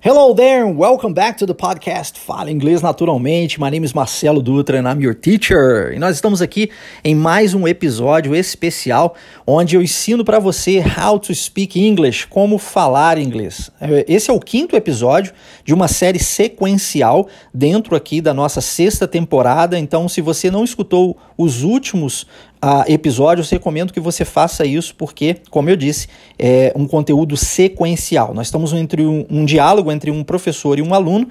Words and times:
Hello 0.00 0.32
there 0.32 0.64
and 0.64 0.78
welcome 0.78 1.12
back 1.12 1.36
to 1.36 1.44
the 1.44 1.52
podcast 1.52 2.20
Fala 2.20 2.52
Inglês 2.52 2.80
Naturalmente. 2.80 3.58
My 3.58 3.68
name 3.68 3.84
is 3.84 3.92
Marcelo 3.92 4.40
Dutra 4.40 4.78
and 4.78 4.86
I'm 4.88 5.02
your 5.02 5.12
teacher. 5.12 5.92
E 5.92 5.98
nós 5.98 6.14
estamos 6.14 6.40
aqui 6.40 6.70
em 7.02 7.16
mais 7.16 7.52
um 7.52 7.66
episódio 7.66 8.32
especial 8.32 9.16
onde 9.44 9.74
eu 9.74 9.82
ensino 9.82 10.24
para 10.24 10.38
você 10.38 10.80
how 10.96 11.18
to 11.18 11.34
speak 11.34 11.76
English, 11.80 12.28
como 12.28 12.58
falar 12.58 13.18
inglês. 13.18 13.72
Esse 14.06 14.30
é 14.30 14.32
o 14.32 14.38
quinto 14.38 14.76
episódio 14.76 15.32
de 15.64 15.74
uma 15.74 15.88
série 15.88 16.20
sequencial 16.20 17.26
dentro 17.52 17.96
aqui 17.96 18.20
da 18.20 18.32
nossa 18.32 18.60
sexta 18.60 19.08
temporada. 19.08 19.76
Então, 19.76 20.08
se 20.08 20.20
você 20.20 20.48
não 20.48 20.62
escutou 20.62 21.16
os 21.36 21.64
últimos 21.64 22.24
uh, 22.62 22.90
episódios, 22.90 23.50
recomendo 23.50 23.92
que 23.92 24.00
você 24.00 24.24
faça 24.24 24.64
isso, 24.64 24.94
porque, 24.94 25.36
como 25.50 25.70
eu 25.70 25.76
disse, 25.76 26.08
é 26.38 26.72
um 26.76 26.86
conteúdo 26.86 27.36
sequencial. 27.36 28.34
Nós 28.34 28.46
estamos 28.48 28.72
entre 28.72 29.04
um, 29.04 29.26
um 29.30 29.44
diálogo 29.44 29.90
entre 29.90 30.10
um 30.10 30.22
professor 30.22 30.78
e 30.78 30.82
um 30.82 30.94
aluno, 30.94 31.28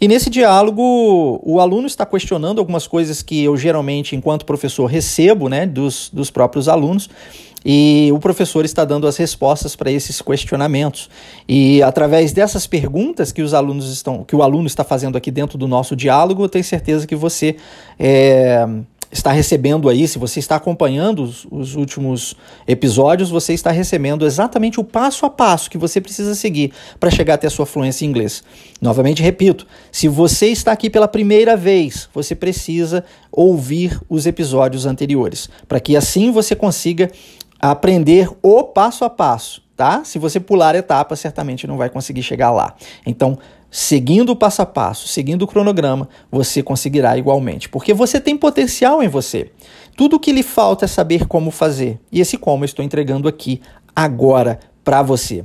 e 0.00 0.08
nesse 0.08 0.28
diálogo 0.28 1.40
o 1.42 1.60
aluno 1.60 1.86
está 1.86 2.04
questionando 2.04 2.58
algumas 2.58 2.86
coisas 2.86 3.22
que 3.22 3.42
eu 3.42 3.56
geralmente, 3.56 4.16
enquanto 4.16 4.44
professor, 4.44 4.86
recebo 4.86 5.48
né, 5.48 5.66
dos, 5.66 6.10
dos 6.12 6.30
próprios 6.30 6.68
alunos. 6.68 7.08
E 7.64 8.10
o 8.12 8.18
professor 8.18 8.64
está 8.66 8.84
dando 8.84 9.06
as 9.06 9.16
respostas 9.16 9.74
para 9.74 9.90
esses 9.90 10.20
questionamentos. 10.20 11.08
E 11.48 11.82
através 11.82 12.32
dessas 12.32 12.66
perguntas 12.66 13.32
que 13.32 13.40
os 13.40 13.54
alunos 13.54 13.90
estão, 13.90 14.22
que 14.22 14.36
o 14.36 14.42
aluno 14.42 14.66
está 14.66 14.84
fazendo 14.84 15.16
aqui 15.16 15.30
dentro 15.30 15.56
do 15.56 15.66
nosso 15.66 15.96
diálogo, 15.96 16.44
eu 16.44 16.48
tenho 16.48 16.64
certeza 16.64 17.06
que 17.06 17.16
você 17.16 17.56
é, 17.98 18.68
está 19.14 19.30
recebendo 19.30 19.88
aí, 19.88 20.08
se 20.08 20.18
você 20.18 20.40
está 20.40 20.56
acompanhando 20.56 21.22
os, 21.22 21.46
os, 21.48 21.76
últimos 21.76 22.34
episódios, 22.66 23.30
você 23.30 23.54
está 23.54 23.70
recebendo 23.70 24.26
exatamente 24.26 24.80
o 24.80 24.84
passo 24.84 25.24
a 25.24 25.30
passo 25.30 25.70
que 25.70 25.78
você 25.78 26.00
precisa 26.00 26.34
seguir 26.34 26.72
para 26.98 27.12
chegar 27.12 27.34
até 27.34 27.46
a 27.46 27.50
sua 27.50 27.64
fluência 27.64 28.04
em 28.04 28.08
inglês. 28.08 28.42
Novamente 28.80 29.22
repito, 29.22 29.68
se 29.92 30.08
você 30.08 30.48
está 30.48 30.72
aqui 30.72 30.90
pela 30.90 31.06
primeira 31.06 31.56
vez, 31.56 32.08
você 32.12 32.34
precisa 32.34 33.04
ouvir 33.30 34.00
os 34.08 34.26
episódios 34.26 34.84
anteriores, 34.84 35.48
para 35.68 35.78
que 35.78 35.96
assim 35.96 36.32
você 36.32 36.56
consiga 36.56 37.08
aprender 37.70 38.28
o 38.42 38.62
passo 38.62 39.04
a 39.04 39.10
passo, 39.10 39.62
tá? 39.76 40.04
Se 40.04 40.18
você 40.18 40.38
pular 40.38 40.74
etapa, 40.74 41.16
certamente 41.16 41.66
não 41.66 41.78
vai 41.78 41.88
conseguir 41.88 42.22
chegar 42.22 42.50
lá. 42.50 42.74
Então, 43.06 43.38
seguindo 43.70 44.30
o 44.30 44.36
passo 44.36 44.60
a 44.60 44.66
passo, 44.66 45.08
seguindo 45.08 45.42
o 45.42 45.46
cronograma, 45.46 46.08
você 46.30 46.62
conseguirá 46.62 47.16
igualmente, 47.16 47.68
porque 47.68 47.94
você 47.94 48.20
tem 48.20 48.36
potencial 48.36 49.02
em 49.02 49.08
você. 49.08 49.50
Tudo 49.96 50.16
o 50.16 50.20
que 50.20 50.32
lhe 50.32 50.42
falta 50.42 50.84
é 50.84 50.88
saber 50.88 51.26
como 51.26 51.50
fazer, 51.50 51.98
e 52.12 52.20
esse 52.20 52.36
como 52.36 52.64
eu 52.64 52.66
estou 52.66 52.84
entregando 52.84 53.28
aqui 53.28 53.62
agora 53.96 54.60
para 54.84 55.02
você. 55.02 55.44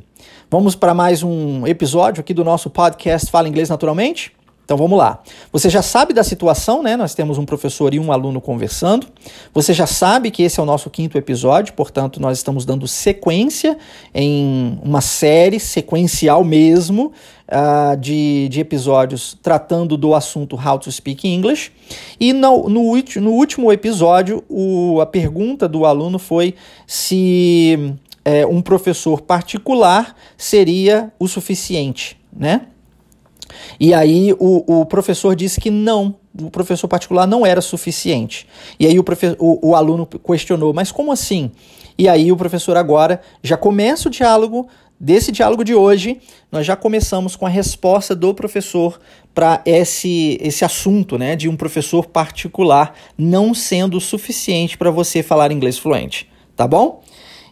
Vamos 0.52 0.76
para 0.76 0.94
mais 0.94 1.24
um 1.24 1.66
episódio 1.66 2.20
aqui 2.20 2.34
do 2.34 2.44
nosso 2.44 2.70
podcast 2.70 3.32
Fala 3.32 3.48
Inglês 3.48 3.70
Naturalmente? 3.70 4.34
Então 4.70 4.78
vamos 4.78 5.00
lá. 5.00 5.24
Você 5.52 5.68
já 5.68 5.82
sabe 5.82 6.14
da 6.14 6.24
situação, 6.24 6.84
né? 6.84 6.96
Nós 6.96 7.16
temos 7.16 7.40
um 7.40 7.44
professor 7.44 7.92
e 7.92 8.00
um 8.00 8.12
aluno 8.12 8.40
conversando. 8.40 9.08
Você 9.52 9.74
já 9.74 9.88
sabe 9.88 10.30
que 10.30 10.44
esse 10.44 10.60
é 10.60 10.64
o 10.64 10.66
nosso 10.66 10.92
quinto 10.92 11.18
episódio, 11.18 11.74
portanto, 11.74 12.22
nós 12.22 12.38
estamos 12.38 12.66
dando 12.66 12.88
sequência 12.88 13.80
em 14.14 14.80
uma 14.84 15.02
série 15.02 15.60
sequencial 15.60 16.44
mesmo 16.44 17.12
uh, 17.48 17.98
de, 17.98 18.48
de 18.48 18.60
episódios 18.60 19.36
tratando 19.42 19.98
do 19.98 20.14
assunto 20.14 20.56
How 20.56 20.78
to 20.78 20.92
Speak 20.92 21.28
English. 21.28 21.72
E 22.20 22.32
no, 22.32 22.70
no, 22.70 22.94
no 22.94 23.32
último 23.32 23.74
episódio, 23.74 24.44
o, 24.48 25.02
a 25.02 25.08
pergunta 25.08 25.68
do 25.68 25.84
aluno 25.84 26.20
foi 26.20 26.54
se 26.86 27.96
é, 28.24 28.46
um 28.46 28.62
professor 28.62 29.20
particular 29.20 30.16
seria 30.38 31.12
o 31.18 31.28
suficiente, 31.28 32.16
né? 32.32 32.68
E 33.80 33.94
aí 33.94 34.34
o, 34.40 34.82
o 34.82 34.86
professor 34.86 35.36
disse 35.36 35.60
que 35.60 35.70
não, 35.70 36.16
o 36.40 36.50
professor 36.50 36.88
particular 36.88 37.28
não 37.28 37.46
era 37.46 37.62
suficiente. 37.62 38.48
E 38.80 38.88
aí 38.88 39.00
o, 39.00 39.06
o, 39.40 39.70
o 39.70 39.76
aluno 39.76 40.06
questionou, 40.06 40.74
mas 40.74 40.92
como 40.92 41.12
assim? 41.12 41.52
E 41.98 42.08
aí 42.08 42.32
o 42.32 42.38
professor 42.38 42.78
agora 42.78 43.22
já 43.44 43.58
começa 43.58 44.08
o 44.08 44.12
diálogo. 44.12 44.68
Desse 45.02 45.32
diálogo 45.32 45.64
de 45.64 45.74
hoje, 45.74 46.20
nós 46.52 46.66
já 46.66 46.76
começamos 46.76 47.34
com 47.34 47.46
a 47.46 47.50
resposta 47.50 48.14
do 48.14 48.34
professor 48.34 49.00
para 49.34 49.62
esse, 49.66 50.38
esse 50.42 50.66
assunto, 50.66 51.18
né, 51.18 51.38
de 51.38 51.48
um 51.48 51.56
professor 51.56 52.06
particular 52.08 52.94
não 53.18 53.54
sendo 53.54 53.98
suficiente 54.02 54.78
para 54.78 54.92
você 54.92 55.24
falar 55.24 55.54
inglês 55.54 55.78
fluente, 55.78 56.30
tá 56.54 56.68
bom? 56.68 57.02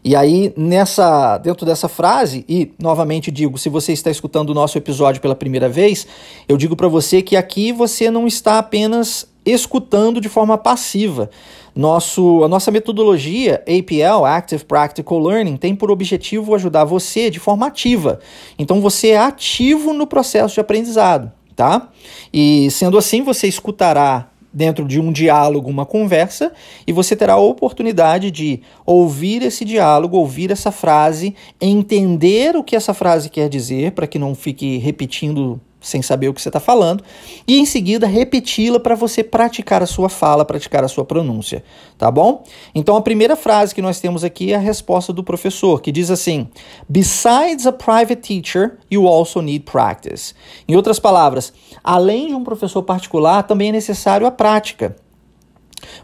E 0.07 0.15
aí, 0.15 0.53
nessa, 0.55 1.37
dentro 1.37 1.65
dessa 1.65 1.89
frase, 1.89 2.45
e 2.47 2.71
novamente 2.81 3.29
digo, 3.29 3.57
se 3.57 3.67
você 3.67 3.91
está 3.91 4.09
escutando 4.09 4.51
o 4.51 4.53
nosso 4.53 4.77
episódio 4.77 5.21
pela 5.21 5.35
primeira 5.35 5.67
vez, 5.67 6.07
eu 6.47 6.55
digo 6.55 6.77
para 6.77 6.87
você 6.87 7.21
que 7.21 7.35
aqui 7.35 7.73
você 7.73 8.09
não 8.09 8.25
está 8.25 8.57
apenas 8.57 9.27
escutando 9.45 10.21
de 10.21 10.29
forma 10.29 10.57
passiva. 10.57 11.29
Nosso, 11.75 12.41
a 12.41 12.47
nossa 12.47 12.71
metodologia 12.71 13.61
APL, 13.67 14.23
Active 14.23 14.63
Practical 14.63 15.19
Learning, 15.19 15.57
tem 15.57 15.75
por 15.75 15.91
objetivo 15.91 16.55
ajudar 16.55 16.85
você 16.85 17.29
de 17.29 17.37
forma 17.37 17.67
ativa. 17.67 18.21
Então 18.57 18.79
você 18.79 19.09
é 19.09 19.17
ativo 19.17 19.91
no 19.91 20.07
processo 20.07 20.53
de 20.53 20.61
aprendizado, 20.61 21.29
tá? 21.53 21.89
E 22.31 22.71
sendo 22.71 22.97
assim, 22.97 23.23
você 23.23 23.45
escutará 23.45 24.29
dentro 24.51 24.85
de 24.85 24.99
um 24.99 25.11
diálogo, 25.11 25.69
uma 25.69 25.85
conversa, 25.85 26.51
e 26.85 26.91
você 26.91 27.15
terá 27.15 27.33
a 27.33 27.39
oportunidade 27.39 28.31
de 28.31 28.61
ouvir 28.85 29.41
esse 29.41 29.63
diálogo, 29.63 30.17
ouvir 30.17 30.51
essa 30.51 30.71
frase, 30.71 31.35
entender 31.61 32.55
o 32.55 32.63
que 32.63 32.75
essa 32.75 32.93
frase 32.93 33.29
quer 33.29 33.49
dizer, 33.49 33.91
para 33.91 34.07
que 34.07 34.17
não 34.17 34.33
fique 34.33 34.77
repetindo 34.77 35.59
sem 35.79 36.01
saber 36.01 36.27
o 36.27 36.33
que 36.33 36.41
você 36.41 36.49
está 36.49 36.59
falando, 36.59 37.03
e 37.47 37.59
em 37.59 37.65
seguida 37.65 38.07
repeti-la 38.07 38.79
para 38.79 38.95
você 38.95 39.23
praticar 39.23 39.81
a 39.81 39.85
sua 39.85 40.09
fala, 40.09 40.43
praticar 40.43 40.83
a 40.83 40.87
sua 40.87 41.05
pronúncia, 41.05 41.63
tá 41.97 42.09
bom? 42.09 42.43
Então 42.73 42.95
a 42.95 43.01
primeira 43.01 43.35
frase 43.35 43.73
que 43.73 43.81
nós 43.81 43.99
temos 43.99 44.23
aqui 44.23 44.53
é 44.53 44.55
a 44.55 44.59
resposta 44.59 45.13
do 45.13 45.23
professor, 45.23 45.81
que 45.81 45.91
diz 45.91 46.09
assim: 46.09 46.47
Besides 46.89 47.65
a 47.65 47.71
private 47.71 48.17
teacher, 48.17 48.77
you 48.91 49.07
also 49.07 49.41
need 49.41 49.65
practice. 49.65 50.33
Em 50.67 50.75
outras 50.75 50.99
palavras, 50.99 51.53
além 51.83 52.27
de 52.27 52.35
um 52.35 52.43
professor 52.43 52.83
particular, 52.83 53.43
também 53.43 53.69
é 53.69 53.73
necessário 53.73 54.25
a 54.27 54.31
prática. 54.31 54.95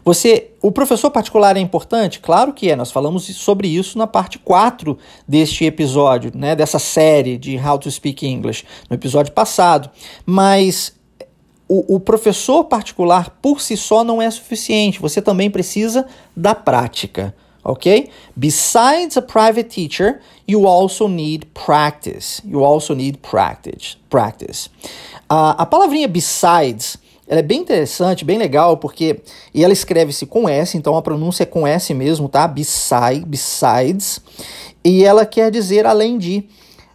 Você, 0.04 0.50
o 0.62 0.70
professor 0.70 1.10
particular 1.10 1.56
é 1.56 1.60
importante? 1.60 2.20
Claro 2.20 2.52
que 2.52 2.70
é. 2.70 2.76
Nós 2.76 2.90
falamos 2.90 3.24
sobre 3.36 3.68
isso 3.68 3.96
na 3.98 4.06
parte 4.06 4.38
4 4.38 4.98
deste 5.26 5.64
episódio, 5.64 6.30
né, 6.34 6.54
dessa 6.54 6.78
série 6.78 7.38
de 7.38 7.58
How 7.58 7.78
to 7.78 7.90
Speak 7.90 8.26
English, 8.26 8.64
no 8.88 8.94
episódio 8.94 9.32
passado. 9.32 9.90
Mas 10.26 10.94
o, 11.68 11.96
o, 11.96 12.00
professor 12.00 12.64
particular 12.64 13.30
por 13.40 13.60
si 13.60 13.76
só 13.76 14.04
não 14.04 14.20
é 14.20 14.30
suficiente. 14.30 15.00
Você 15.00 15.22
também 15.22 15.50
precisa 15.50 16.06
da 16.36 16.54
prática, 16.54 17.34
ok? 17.64 18.10
Besides 18.36 19.16
a 19.16 19.22
private 19.22 19.64
teacher, 19.64 20.20
you 20.46 20.66
also 20.66 21.08
need 21.08 21.46
practice. 21.54 22.42
You 22.44 22.62
also 22.64 22.94
need 22.94 23.18
practice. 23.18 23.96
Practice. 24.10 24.68
Uh, 25.30 25.56
a 25.56 25.66
palavrinha 25.66 26.06
besides 26.06 26.98
ela 27.26 27.40
é 27.40 27.42
bem 27.42 27.60
interessante, 27.60 28.24
bem 28.24 28.38
legal, 28.38 28.76
porque 28.76 29.20
e 29.52 29.64
ela 29.64 29.72
escreve-se 29.72 30.26
com 30.26 30.48
S, 30.48 30.76
então 30.76 30.96
a 30.96 31.02
pronúncia 31.02 31.42
é 31.42 31.46
com 31.46 31.66
S 31.66 31.92
mesmo, 31.94 32.28
tá? 32.28 32.46
Beside, 32.46 33.24
besides. 33.26 34.20
E 34.84 35.04
ela 35.04 35.24
quer 35.24 35.50
dizer 35.50 35.86
além 35.86 36.18
de. 36.18 36.44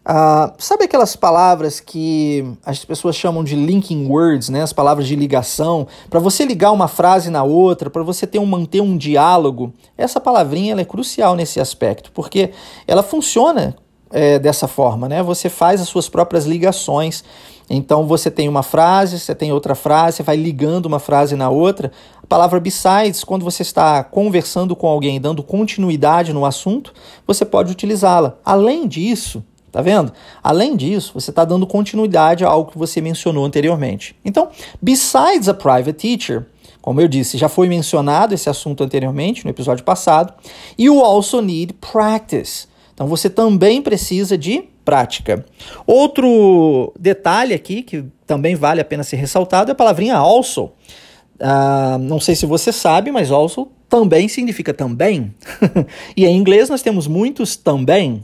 Uh, 0.07 0.51
sabe 0.57 0.85
aquelas 0.85 1.15
palavras 1.15 1.79
que 1.79 2.43
as 2.65 2.83
pessoas 2.83 3.15
chamam 3.15 3.43
de 3.43 3.55
linking 3.55 4.07
words, 4.07 4.49
né? 4.49 4.61
As 4.61 4.73
palavras 4.73 5.07
de 5.07 5.15
ligação, 5.15 5.87
para 6.09 6.19
você 6.19 6.45
ligar 6.45 6.71
uma 6.71 6.87
frase 6.87 7.29
na 7.29 7.43
outra, 7.43 7.89
para 7.89 8.01
você 8.01 8.25
ter 8.25 8.39
um, 8.39 8.45
manter 8.45 8.81
um 8.81 8.97
diálogo. 8.97 9.73
Essa 9.97 10.19
palavrinha 10.19 10.79
é 10.79 10.85
crucial 10.85 11.35
nesse 11.35 11.59
aspecto, 11.59 12.11
porque 12.11 12.51
ela 12.87 13.03
funciona 13.03 13.75
é, 14.11 14.39
dessa 14.39 14.67
forma, 14.67 15.07
né? 15.07 15.21
Você 15.23 15.49
faz 15.49 15.81
as 15.81 15.87
suas 15.89 16.09
próprias 16.09 16.45
ligações. 16.45 17.23
Então 17.69 18.07
você 18.07 18.31
tem 18.31 18.49
uma 18.49 18.63
frase, 18.63 19.19
você 19.19 19.35
tem 19.35 19.51
outra 19.51 19.75
frase, 19.75 20.17
você 20.17 20.23
vai 20.23 20.35
ligando 20.35 20.87
uma 20.87 20.99
frase 20.99 21.35
na 21.35 21.49
outra. 21.49 21.91
A 22.23 22.25
palavra 22.25 22.59
besides, 22.59 23.23
quando 23.23 23.43
você 23.43 23.61
está 23.61 24.03
conversando 24.03 24.75
com 24.75 24.87
alguém, 24.87 25.21
dando 25.21 25.43
continuidade 25.43 26.33
no 26.33 26.45
assunto, 26.45 26.93
você 27.27 27.45
pode 27.45 27.71
utilizá-la. 27.71 28.37
Além 28.43 28.87
disso, 28.87 29.43
tá 29.71 29.81
vendo? 29.81 30.11
Além 30.41 30.75
disso, 30.75 31.11
você 31.13 31.29
está 31.29 31.45
dando 31.45 31.67
continuidade 31.67 32.43
a 32.43 32.49
algo 32.49 32.71
que 32.71 32.77
você 32.77 32.99
mencionou 33.01 33.45
anteriormente. 33.45 34.15
Então, 34.25 34.49
besides 34.81 35.47
a 35.47 35.53
private 35.53 35.93
teacher, 35.93 36.45
como 36.81 37.01
eu 37.01 37.07
disse, 37.07 37.37
já 37.37 37.49
foi 37.49 37.67
mencionado 37.67 38.33
esse 38.33 38.49
assunto 38.49 38.83
anteriormente 38.83 39.43
no 39.43 39.51
episódio 39.51 39.83
passado. 39.83 40.33
You 40.77 41.03
also 41.03 41.41
need 41.41 41.73
practice. 41.73 42.67
Então 42.93 43.07
você 43.07 43.29
também 43.29 43.81
precisa 43.81 44.37
de 44.37 44.63
prática. 44.89 45.45
Outro 45.85 46.91
detalhe 46.99 47.53
aqui 47.53 47.83
que 47.83 48.03
também 48.25 48.55
vale 48.55 48.81
a 48.81 48.85
pena 48.85 49.03
ser 49.03 49.17
ressaltado 49.17 49.69
é 49.69 49.73
a 49.73 49.75
palavrinha 49.75 50.15
also. 50.15 50.71
Uh, 51.39 51.99
não 51.99 52.19
sei 52.19 52.35
se 52.35 52.47
você 52.47 52.71
sabe, 52.71 53.11
mas 53.11 53.29
also 53.29 53.67
também 53.87 54.27
significa 54.27 54.73
também. 54.73 55.31
e 56.17 56.25
em 56.25 56.35
inglês 56.35 56.69
nós 56.69 56.81
temos 56.81 57.05
muitos 57.05 57.55
também. 57.55 58.23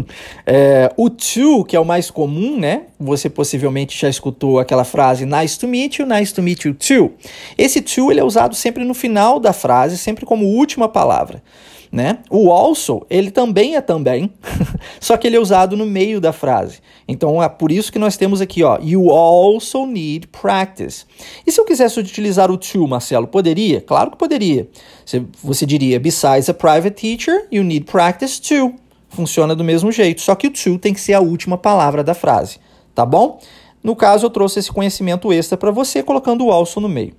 é, 0.46 0.90
o 0.96 1.10
to, 1.10 1.66
que 1.66 1.76
é 1.76 1.80
o 1.80 1.84
mais 1.84 2.10
comum, 2.10 2.58
né? 2.58 2.84
Você 2.98 3.28
possivelmente 3.28 3.98
já 4.00 4.08
escutou 4.08 4.58
aquela 4.58 4.84
frase 4.84 5.26
nice 5.26 5.58
to 5.58 5.68
meet 5.68 5.98
you, 5.98 6.06
nice 6.06 6.32
to 6.32 6.42
meet 6.42 6.64
you 6.64 6.72
too. 6.72 7.12
Esse 7.58 7.82
to 7.82 8.10
ele 8.10 8.20
é 8.20 8.24
usado 8.24 8.54
sempre 8.54 8.84
no 8.84 8.94
final 8.94 9.38
da 9.38 9.52
frase, 9.52 9.98
sempre 9.98 10.24
como 10.24 10.46
última 10.46 10.88
palavra 10.88 11.42
né? 11.90 12.18
O 12.30 12.50
also, 12.52 13.06
ele 13.08 13.30
também 13.30 13.76
é 13.76 13.80
também, 13.80 14.32
só 15.00 15.16
que 15.16 15.26
ele 15.26 15.36
é 15.36 15.40
usado 15.40 15.76
no 15.76 15.86
meio 15.86 16.20
da 16.20 16.32
frase. 16.32 16.80
Então 17.06 17.42
é 17.42 17.48
por 17.48 17.70
isso 17.70 17.92
que 17.92 17.98
nós 17.98 18.16
temos 18.16 18.40
aqui, 18.40 18.62
ó, 18.62 18.78
you 18.80 19.10
also 19.10 19.86
need 19.86 20.26
practice. 20.28 21.04
E 21.46 21.52
se 21.52 21.60
eu 21.60 21.64
quisesse 21.64 21.98
utilizar 21.98 22.50
o 22.50 22.56
to, 22.56 22.86
Marcelo, 22.86 23.26
poderia? 23.26 23.80
Claro 23.80 24.10
que 24.10 24.16
poderia. 24.16 24.68
Você, 25.04 25.22
você 25.42 25.66
diria, 25.66 26.00
besides 26.00 26.48
a 26.48 26.54
private 26.54 26.90
teacher, 26.90 27.46
you 27.50 27.62
need 27.62 27.84
practice 27.84 28.40
too. 28.40 28.74
Funciona 29.08 29.54
do 29.54 29.64
mesmo 29.64 29.90
jeito, 29.92 30.20
só 30.20 30.34
que 30.34 30.48
o 30.48 30.50
to 30.50 30.78
tem 30.78 30.92
que 30.92 31.00
ser 31.00 31.14
a 31.14 31.20
última 31.20 31.56
palavra 31.56 32.02
da 32.02 32.14
frase, 32.14 32.58
tá 32.94 33.06
bom? 33.06 33.40
No 33.82 33.94
caso, 33.94 34.26
eu 34.26 34.30
trouxe 34.30 34.58
esse 34.58 34.72
conhecimento 34.72 35.32
extra 35.32 35.56
para 35.56 35.70
você, 35.70 36.02
colocando 36.02 36.44
o 36.44 36.50
also 36.50 36.80
no 36.80 36.88
meio. 36.88 37.14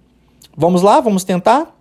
Vamos 0.56 0.81
lá, 0.81 1.00
vamos 1.00 1.24
tentar? 1.24 1.76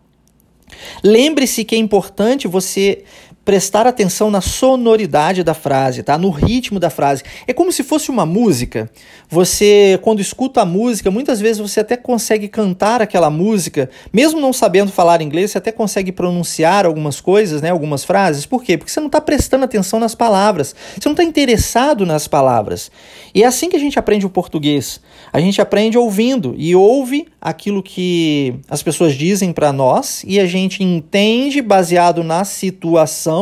Lembre-se 1.02 1.64
que 1.64 1.74
é 1.74 1.78
importante 1.78 2.48
você 2.48 3.04
prestar 3.46 3.86
atenção 3.86 4.28
na 4.28 4.40
sonoridade 4.40 5.44
da 5.44 5.54
frase, 5.54 6.02
tá? 6.02 6.18
No 6.18 6.30
ritmo 6.30 6.80
da 6.80 6.90
frase. 6.90 7.22
É 7.46 7.52
como 7.52 7.70
se 7.70 7.84
fosse 7.84 8.10
uma 8.10 8.26
música. 8.26 8.90
Você, 9.30 10.00
quando 10.02 10.20
escuta 10.20 10.62
a 10.62 10.64
música, 10.64 11.12
muitas 11.12 11.40
vezes 11.40 11.58
você 11.58 11.78
até 11.78 11.96
consegue 11.96 12.48
cantar 12.48 13.00
aquela 13.00 13.30
música, 13.30 13.88
mesmo 14.12 14.40
não 14.40 14.52
sabendo 14.52 14.90
falar 14.90 15.22
inglês, 15.22 15.52
você 15.52 15.58
até 15.58 15.70
consegue 15.70 16.10
pronunciar 16.10 16.84
algumas 16.84 17.20
coisas, 17.20 17.62
né? 17.62 17.70
Algumas 17.70 18.04
frases. 18.04 18.44
Por 18.44 18.64
quê? 18.64 18.76
Porque 18.76 18.90
você 18.90 18.98
não 18.98 19.06
está 19.06 19.20
prestando 19.20 19.64
atenção 19.64 20.00
nas 20.00 20.16
palavras. 20.16 20.74
Você 21.00 21.08
não 21.08 21.12
está 21.12 21.22
interessado 21.22 22.04
nas 22.04 22.26
palavras. 22.26 22.90
E 23.32 23.44
é 23.44 23.46
assim 23.46 23.70
que 23.70 23.76
a 23.76 23.80
gente 23.80 23.96
aprende 23.96 24.26
o 24.26 24.30
português. 24.30 25.00
A 25.32 25.38
gente 25.38 25.60
aprende 25.60 25.96
ouvindo 25.96 26.52
e 26.58 26.74
ouve 26.74 27.28
aquilo 27.40 27.80
que 27.80 28.56
as 28.68 28.82
pessoas 28.82 29.14
dizem 29.14 29.52
para 29.52 29.72
nós 29.72 30.24
e 30.26 30.40
a 30.40 30.46
gente 30.46 30.82
entende 30.82 31.62
baseado 31.62 32.24
na 32.24 32.44
situação 32.44 33.35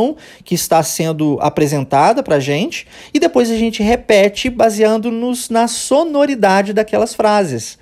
que 0.45 0.55
está 0.55 0.83
sendo 0.83 1.39
apresentada 1.41 2.23
para 2.23 2.37
a 2.37 2.41
gente 2.41 2.87
e 3.13 3.21
depois 3.21 3.51
a 3.51 3.57
gente 3.57 3.83
repete 3.83 4.51
baseando-nos 4.51 5.49
na 5.49 5.69
sonoridade 5.69 6.73
daquelas 6.73 7.15
frases 7.15 7.79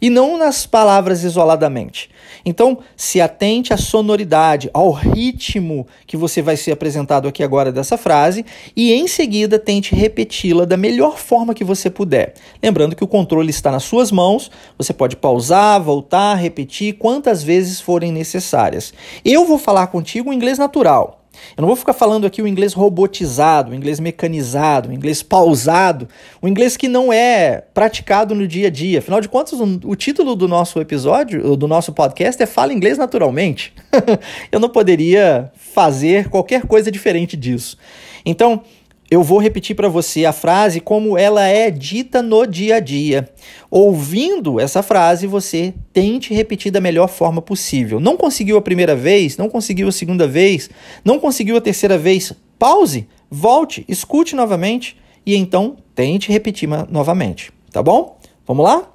e 0.00 0.10
não 0.10 0.36
nas 0.36 0.66
palavras 0.66 1.24
isoladamente. 1.24 2.10
Então, 2.44 2.78
se 2.96 3.20
atente 3.20 3.72
à 3.72 3.76
sonoridade, 3.76 4.70
ao 4.72 4.90
ritmo 4.92 5.86
que 6.06 6.16
você 6.16 6.42
vai 6.42 6.56
ser 6.56 6.72
apresentado 6.72 7.26
aqui 7.26 7.42
agora 7.42 7.72
dessa 7.72 7.96
frase 7.96 8.44
e 8.76 8.92
em 8.92 9.08
seguida 9.08 9.58
tente 9.58 9.94
repeti-la 9.94 10.64
da 10.64 10.76
melhor 10.76 11.18
forma 11.18 11.54
que 11.54 11.64
você 11.64 11.90
puder. 11.90 12.34
Lembrando 12.62 12.94
que 12.94 13.04
o 13.04 13.08
controle 13.08 13.50
está 13.50 13.70
nas 13.70 13.84
suas 13.84 14.12
mãos, 14.12 14.50
você 14.76 14.92
pode 14.92 15.16
pausar, 15.16 15.82
voltar, 15.82 16.34
repetir 16.34 16.94
quantas 16.94 17.42
vezes 17.42 17.80
forem 17.80 18.12
necessárias. 18.12 18.92
Eu 19.24 19.44
vou 19.44 19.58
falar 19.58 19.88
contigo 19.88 20.32
em 20.32 20.36
inglês 20.36 20.58
natural. 20.58 21.25
Eu 21.56 21.62
não 21.62 21.68
vou 21.68 21.76
ficar 21.76 21.92
falando 21.92 22.26
aqui 22.26 22.42
o 22.42 22.46
inglês 22.46 22.72
robotizado, 22.72 23.72
o 23.72 23.74
inglês 23.74 24.00
mecanizado, 24.00 24.88
o 24.88 24.92
inglês 24.92 25.22
pausado, 25.22 26.08
o 26.40 26.48
inglês 26.48 26.76
que 26.76 26.88
não 26.88 27.12
é 27.12 27.62
praticado 27.72 28.34
no 28.34 28.46
dia 28.46 28.68
a 28.68 28.70
dia. 28.70 28.98
Afinal 28.98 29.20
de 29.20 29.28
contas, 29.28 29.58
o 29.60 29.94
título 29.94 30.34
do 30.34 30.48
nosso 30.48 30.80
episódio, 30.80 31.56
do 31.56 31.68
nosso 31.68 31.92
podcast 31.92 32.42
é 32.42 32.46
Fala 32.46 32.72
Inglês 32.72 32.98
Naturalmente. 32.98 33.72
Eu 34.50 34.60
não 34.60 34.68
poderia 34.68 35.50
fazer 35.54 36.28
qualquer 36.28 36.66
coisa 36.66 36.90
diferente 36.90 37.36
disso. 37.36 37.76
Então, 38.24 38.62
eu 39.10 39.22
vou 39.22 39.38
repetir 39.38 39.76
para 39.76 39.88
você 39.88 40.24
a 40.24 40.32
frase 40.32 40.80
como 40.80 41.16
ela 41.16 41.46
é 41.46 41.70
dita 41.70 42.22
no 42.22 42.44
dia 42.44 42.76
a 42.76 42.80
dia. 42.80 43.28
Ouvindo 43.70 44.58
essa 44.58 44.82
frase, 44.82 45.26
você 45.26 45.74
tente 45.92 46.34
repetir 46.34 46.72
da 46.72 46.80
melhor 46.80 47.08
forma 47.08 47.40
possível. 47.40 48.00
Não 48.00 48.16
conseguiu 48.16 48.56
a 48.56 48.62
primeira 48.62 48.96
vez, 48.96 49.36
não 49.36 49.48
conseguiu 49.48 49.88
a 49.88 49.92
segunda 49.92 50.26
vez, 50.26 50.68
não 51.04 51.20
conseguiu 51.20 51.56
a 51.56 51.60
terceira 51.60 51.96
vez, 51.96 52.32
pause, 52.58 53.06
volte, 53.30 53.84
escute 53.88 54.34
novamente 54.34 54.96
e 55.24 55.36
então 55.36 55.76
tente 55.94 56.32
repetir 56.32 56.68
novamente, 56.88 57.52
tá 57.70 57.82
bom? 57.82 58.18
Vamos 58.46 58.64
lá? 58.64 58.90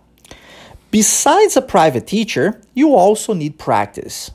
Besides 0.92 1.56
a 1.56 1.62
private 1.62 2.02
teacher, 2.02 2.60
you 2.75 2.98
also 2.98 3.34
need 3.34 3.56
practice. 3.57 4.31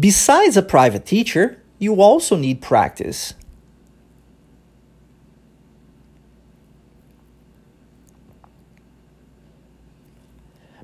Besides 0.00 0.56
a 0.56 0.62
private 0.62 1.04
teacher, 1.04 1.58
you 1.78 2.00
also 2.00 2.34
need 2.34 2.62
practice. 2.62 3.34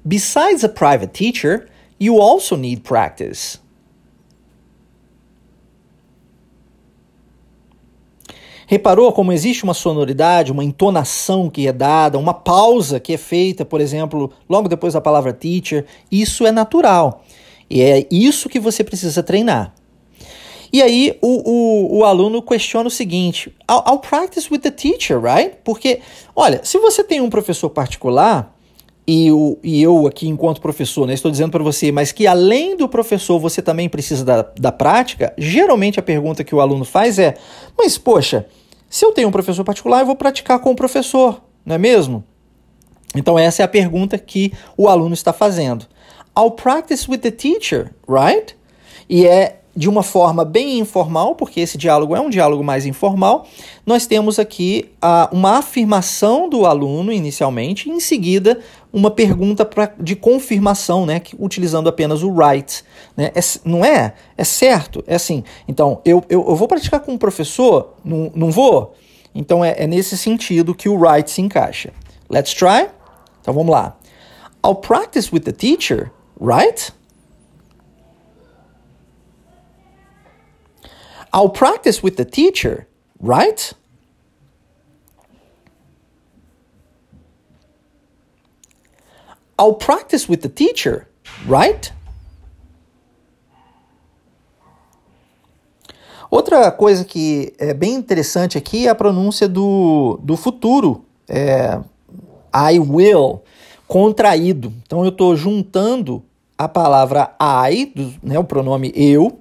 Besides 0.06 0.62
a 0.64 0.68
private 0.68 1.14
teacher, 1.14 1.66
you 1.98 2.20
also 2.20 2.56
need 2.56 2.82
practice. 2.82 3.58
Reparou 8.66 9.12
como 9.14 9.32
existe 9.32 9.64
uma 9.64 9.72
sonoridade, 9.72 10.52
uma 10.52 10.62
entonação 10.62 11.48
que 11.48 11.66
é 11.66 11.72
dada, 11.72 12.18
uma 12.18 12.34
pausa 12.34 13.00
que 13.00 13.14
é 13.14 13.16
feita, 13.16 13.64
por 13.64 13.80
exemplo, 13.80 14.30
logo 14.46 14.68
depois 14.68 14.92
da 14.92 15.00
palavra 15.00 15.32
teacher? 15.32 15.86
Isso 16.12 16.46
é 16.46 16.52
natural. 16.52 17.24
E 17.68 17.82
é 17.82 18.06
isso 18.10 18.48
que 18.48 18.60
você 18.60 18.84
precisa 18.84 19.22
treinar. 19.22 19.74
E 20.72 20.82
aí 20.82 21.16
o, 21.22 21.50
o, 21.50 21.98
o 21.98 22.04
aluno 22.04 22.42
questiona 22.42 22.88
o 22.88 22.90
seguinte: 22.90 23.52
I'll, 23.70 23.84
I'll, 23.86 23.98
practice 23.98 24.48
with 24.50 24.60
the 24.60 24.70
teacher, 24.70 25.20
right? 25.20 25.56
Porque, 25.64 26.00
olha, 26.34 26.60
se 26.62 26.78
você 26.78 27.02
tem 27.02 27.20
um 27.20 27.30
professor 27.30 27.70
particular, 27.70 28.54
e, 29.06 29.30
o, 29.30 29.56
e 29.62 29.80
eu 29.80 30.06
aqui 30.06 30.28
enquanto 30.28 30.60
professor, 30.60 31.06
né, 31.06 31.14
estou 31.14 31.30
dizendo 31.30 31.52
para 31.52 31.62
você, 31.62 31.92
mas 31.92 32.10
que 32.10 32.26
além 32.26 32.76
do 32.76 32.88
professor 32.88 33.38
você 33.38 33.62
também 33.62 33.88
precisa 33.88 34.24
da, 34.24 34.42
da 34.42 34.72
prática, 34.72 35.32
geralmente 35.38 36.00
a 36.00 36.02
pergunta 36.02 36.42
que 36.42 36.54
o 36.54 36.60
aluno 36.60 36.84
faz 36.84 37.18
é: 37.18 37.34
mas 37.78 37.96
poxa, 37.96 38.46
se 38.90 39.04
eu 39.04 39.12
tenho 39.12 39.28
um 39.28 39.32
professor 39.32 39.64
particular, 39.64 40.00
eu 40.00 40.06
vou 40.06 40.16
praticar 40.16 40.58
com 40.58 40.72
o 40.72 40.76
professor, 40.76 41.40
não 41.64 41.76
é 41.76 41.78
mesmo? 41.78 42.24
Então 43.14 43.38
essa 43.38 43.62
é 43.62 43.64
a 43.64 43.68
pergunta 43.68 44.18
que 44.18 44.52
o 44.76 44.88
aluno 44.88 45.14
está 45.14 45.32
fazendo. 45.32 45.86
I'll 46.36 46.50
practice 46.50 47.08
with 47.08 47.18
the 47.18 47.30
teacher, 47.30 47.92
right? 48.06 48.54
E 49.08 49.26
é 49.26 49.60
de 49.76 49.90
uma 49.90 50.02
forma 50.02 50.42
bem 50.42 50.78
informal, 50.78 51.34
porque 51.34 51.60
esse 51.60 51.76
diálogo 51.76 52.16
é 52.16 52.20
um 52.20 52.30
diálogo 52.30 52.64
mais 52.64 52.86
informal. 52.86 53.46
Nós 53.84 54.06
temos 54.06 54.38
aqui 54.38 54.90
uh, 55.04 55.34
uma 55.36 55.58
afirmação 55.58 56.48
do 56.48 56.64
aluno 56.64 57.12
inicialmente, 57.12 57.88
e 57.88 57.92
em 57.92 58.00
seguida 58.00 58.60
uma 58.90 59.10
pergunta 59.10 59.66
pra, 59.66 59.92
de 60.00 60.16
confirmação, 60.16 61.04
né, 61.04 61.20
que, 61.20 61.36
utilizando 61.38 61.90
apenas 61.90 62.22
o 62.22 62.34
right. 62.34 62.82
Né? 63.14 63.30
É, 63.34 63.40
não 63.66 63.84
é? 63.84 64.14
É 64.38 64.44
certo? 64.44 65.04
É 65.06 65.16
assim. 65.16 65.44
Então, 65.68 66.00
eu, 66.06 66.24
eu, 66.30 66.46
eu 66.48 66.56
vou 66.56 66.66
praticar 66.66 67.00
com 67.00 67.12
o 67.12 67.18
professor? 67.18 67.96
Não, 68.02 68.32
não 68.34 68.50
vou? 68.50 68.94
Então, 69.34 69.62
é, 69.62 69.74
é 69.76 69.86
nesse 69.86 70.16
sentido 70.16 70.74
que 70.74 70.88
o 70.88 70.98
right 70.98 71.30
se 71.30 71.42
encaixa. 71.42 71.92
Let's 72.30 72.54
try? 72.54 72.88
Então, 73.42 73.52
vamos 73.52 73.70
lá. 73.70 73.98
I'll 74.64 74.76
practice 74.76 75.28
with 75.30 75.40
the 75.40 75.52
teacher 75.52 76.10
right? 76.38 76.90
I'll 81.32 81.50
practice 81.50 82.02
with 82.02 82.16
the 82.16 82.24
teacher, 82.24 82.86
right? 83.20 83.72
I'll 89.58 89.74
practice 89.74 90.28
with 90.28 90.42
the 90.42 90.48
teacher, 90.48 91.08
right? 91.46 91.92
Outra 96.30 96.70
coisa 96.72 97.04
que 97.04 97.54
é 97.58 97.72
bem 97.72 97.94
interessante 97.94 98.58
aqui 98.58 98.86
é 98.86 98.90
a 98.90 98.94
pronúncia 98.94 99.48
do, 99.48 100.18
do 100.22 100.36
futuro. 100.36 101.04
É, 101.28 101.80
I 102.52 102.78
will 102.78 103.42
contraído. 103.86 104.72
Então 104.84 105.02
eu 105.02 105.10
estou 105.10 105.36
juntando 105.36 106.22
a 106.58 106.68
palavra 106.68 107.34
I, 107.70 107.86
do, 107.86 108.14
né, 108.22 108.38
o 108.38 108.44
pronome 108.44 108.92
eu, 108.94 109.38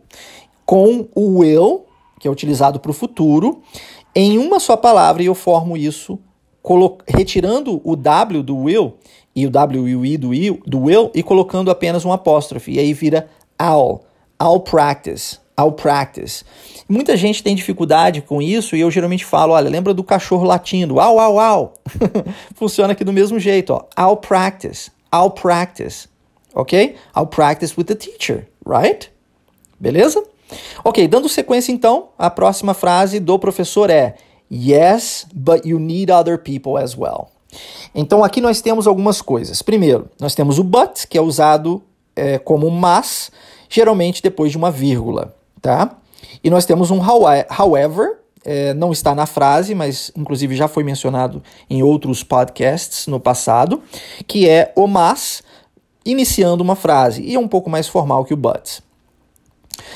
com 0.65 1.07
o 1.15 1.39
will, 1.39 1.85
que 2.19 2.27
é 2.27 2.31
utilizado 2.31 2.79
para 2.79 2.91
o 2.91 2.93
futuro, 2.93 3.61
em 4.13 4.37
uma 4.37 4.59
só 4.59 4.75
palavra 4.75 5.23
e 5.23 5.27
eu 5.27 5.35
formo 5.35 5.77
isso 5.77 6.19
retirando 7.07 7.79
o 7.83 7.95
W 7.95 8.41
do 8.41 8.57
will 8.57 8.95
e 9.35 9.45
o 9.45 9.49
W 9.51 9.87
e 9.87 9.95
o 9.95 10.05
I 10.05 10.17
do, 10.17 10.29
do 10.65 10.79
will 10.83 11.11
e 11.13 11.21
colocando 11.21 11.69
apenas 11.69 12.05
um 12.05 12.11
apóstrofe. 12.11 12.71
E 12.71 12.79
aí 12.79 12.93
vira 12.93 13.29
I'll. 13.61 14.01
I'll 14.41 14.59
practice. 14.61 15.44
I'll 15.59 15.71
practice. 15.71 16.43
Muita 16.87 17.15
gente 17.17 17.41
tem 17.41 17.55
dificuldade 17.55 18.21
com 18.21 18.41
isso 18.41 18.75
e 18.75 18.81
eu 18.81 18.91
geralmente 18.91 19.25
falo, 19.25 19.53
olha, 19.53 19.69
lembra 19.69 19.93
do 19.93 20.03
cachorro 20.03 20.43
latindo, 20.43 20.99
au, 20.99 21.19
au, 21.19 21.39
au. 21.39 21.73
Funciona 22.53 22.93
aqui 22.93 23.03
do 23.03 23.13
mesmo 23.13 23.39
jeito, 23.39 23.71
ó. 23.73 23.85
I'll 23.97 24.17
practice, 24.17 24.91
I'll 25.13 25.31
practice, 25.31 26.07
ok? 26.53 26.95
I'll 27.15 27.27
practice 27.27 27.75
with 27.77 27.85
the 27.85 27.95
teacher, 27.95 28.47
right? 28.65 29.09
Beleza? 29.79 30.23
Ok, 30.83 31.07
dando 31.07 31.27
sequência 31.27 31.71
então, 31.71 32.09
a 32.17 32.29
próxima 32.29 32.73
frase 32.73 33.19
do 33.19 33.39
professor 33.39 33.89
é 33.89 34.15
Yes, 34.51 35.25
but 35.33 35.65
you 35.65 35.79
need 35.79 36.11
other 36.11 36.37
people 36.37 36.77
as 36.77 36.95
well. 36.95 37.29
Então 37.93 38.23
aqui 38.23 38.41
nós 38.41 38.61
temos 38.61 38.85
algumas 38.85 39.21
coisas. 39.21 39.61
Primeiro, 39.61 40.09
nós 40.19 40.35
temos 40.35 40.59
o 40.59 40.63
but, 40.63 41.05
que 41.09 41.17
é 41.17 41.21
usado 41.21 41.81
é, 42.15 42.37
como 42.37 42.69
mas, 42.69 43.31
geralmente 43.69 44.21
depois 44.21 44.51
de 44.51 44.57
uma 44.57 44.69
vírgula, 44.69 45.35
tá? 45.65 45.97
E 46.43 46.49
nós 46.51 46.63
temos 46.63 46.91
um 46.91 46.99
however, 47.01 48.17
é, 48.43 48.71
não 48.75 48.91
está 48.91 49.15
na 49.15 49.25
frase, 49.25 49.73
mas 49.73 50.11
inclusive 50.15 50.55
já 50.55 50.67
foi 50.67 50.83
mencionado 50.83 51.41
em 51.67 51.81
outros 51.81 52.21
podcasts 52.21 53.07
no 53.07 53.19
passado, 53.19 53.81
que 54.27 54.47
é 54.47 54.71
o 54.75 54.85
mas 54.85 55.41
iniciando 56.05 56.63
uma 56.63 56.75
frase 56.75 57.23
e 57.23 57.33
é 57.33 57.39
um 57.39 57.47
pouco 57.47 57.67
mais 57.67 57.87
formal 57.87 58.23
que 58.23 58.33
o 58.33 58.37
but. 58.37 58.83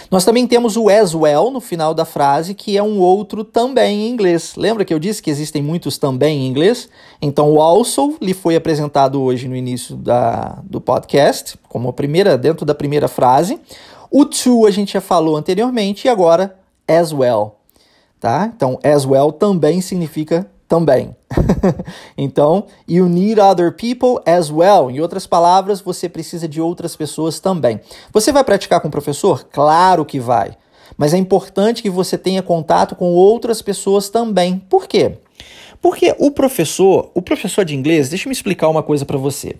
Nós 0.09 0.25
também 0.25 0.47
temos 0.47 0.75
o 0.75 0.89
as 0.89 1.13
well 1.13 1.51
no 1.51 1.61
final 1.61 1.93
da 1.93 2.03
frase, 2.03 2.55
que 2.55 2.75
é 2.75 2.81
um 2.81 2.97
outro 2.97 3.43
também 3.43 4.07
em 4.07 4.09
inglês. 4.09 4.55
Lembra 4.57 4.83
que 4.83 4.93
eu 4.93 4.97
disse 4.97 5.21
que 5.21 5.29
existem 5.29 5.61
muitos 5.61 5.99
também 5.99 6.39
em 6.39 6.47
inglês? 6.47 6.89
Então, 7.21 7.51
o 7.53 7.61
also 7.61 8.17
lhe 8.19 8.33
foi 8.33 8.55
apresentado 8.55 9.21
hoje 9.21 9.47
no 9.47 9.55
início 9.55 9.95
da, 9.95 10.59
do 10.63 10.81
podcast, 10.81 11.57
como 11.69 11.89
a 11.89 11.93
primeira, 11.93 12.37
dentro 12.37 12.65
da 12.65 12.73
primeira 12.73 13.07
frase. 13.07 13.59
O 14.11 14.25
to 14.25 14.65
a 14.65 14.71
gente 14.71 14.93
já 14.93 15.01
falou 15.01 15.35
anteriormente 15.35 16.07
e 16.07 16.09
agora 16.09 16.57
as 16.87 17.13
well. 17.13 17.59
Tá? 18.19 18.51
Então, 18.53 18.79
as 18.83 19.05
well 19.05 19.31
também 19.31 19.81
significa 19.81 20.49
também. 20.67 21.15
então, 22.17 22.65
you 22.87 23.07
need 23.09 23.39
other 23.39 23.71
people 23.71 24.21
as 24.25 24.51
well. 24.51 24.89
Em 24.89 24.99
outras 24.99 25.25
palavras, 25.25 25.81
você 25.81 26.07
precisa 26.07 26.47
de 26.47 26.61
outras 26.61 26.95
pessoas 26.95 27.39
também. 27.39 27.79
Você 28.11 28.31
vai 28.31 28.43
praticar 28.43 28.81
com 28.81 28.87
o 28.87 28.91
professor? 28.91 29.45
Claro 29.51 30.05
que 30.05 30.19
vai. 30.19 30.57
Mas 30.97 31.13
é 31.13 31.17
importante 31.17 31.81
que 31.81 31.89
você 31.89 32.17
tenha 32.17 32.41
contato 32.41 32.95
com 32.95 33.13
outras 33.13 33.61
pessoas 33.61 34.09
também. 34.09 34.59
Por 34.69 34.87
quê? 34.87 35.17
Porque 35.81 36.13
o 36.19 36.29
professor, 36.29 37.09
o 37.13 37.21
professor 37.21 37.63
de 37.63 37.75
inglês, 37.75 38.09
deixa 38.09 38.27
eu 38.27 38.29
me 38.29 38.35
explicar 38.35 38.67
uma 38.67 38.83
coisa 38.83 39.05
para 39.05 39.17
você. 39.17 39.55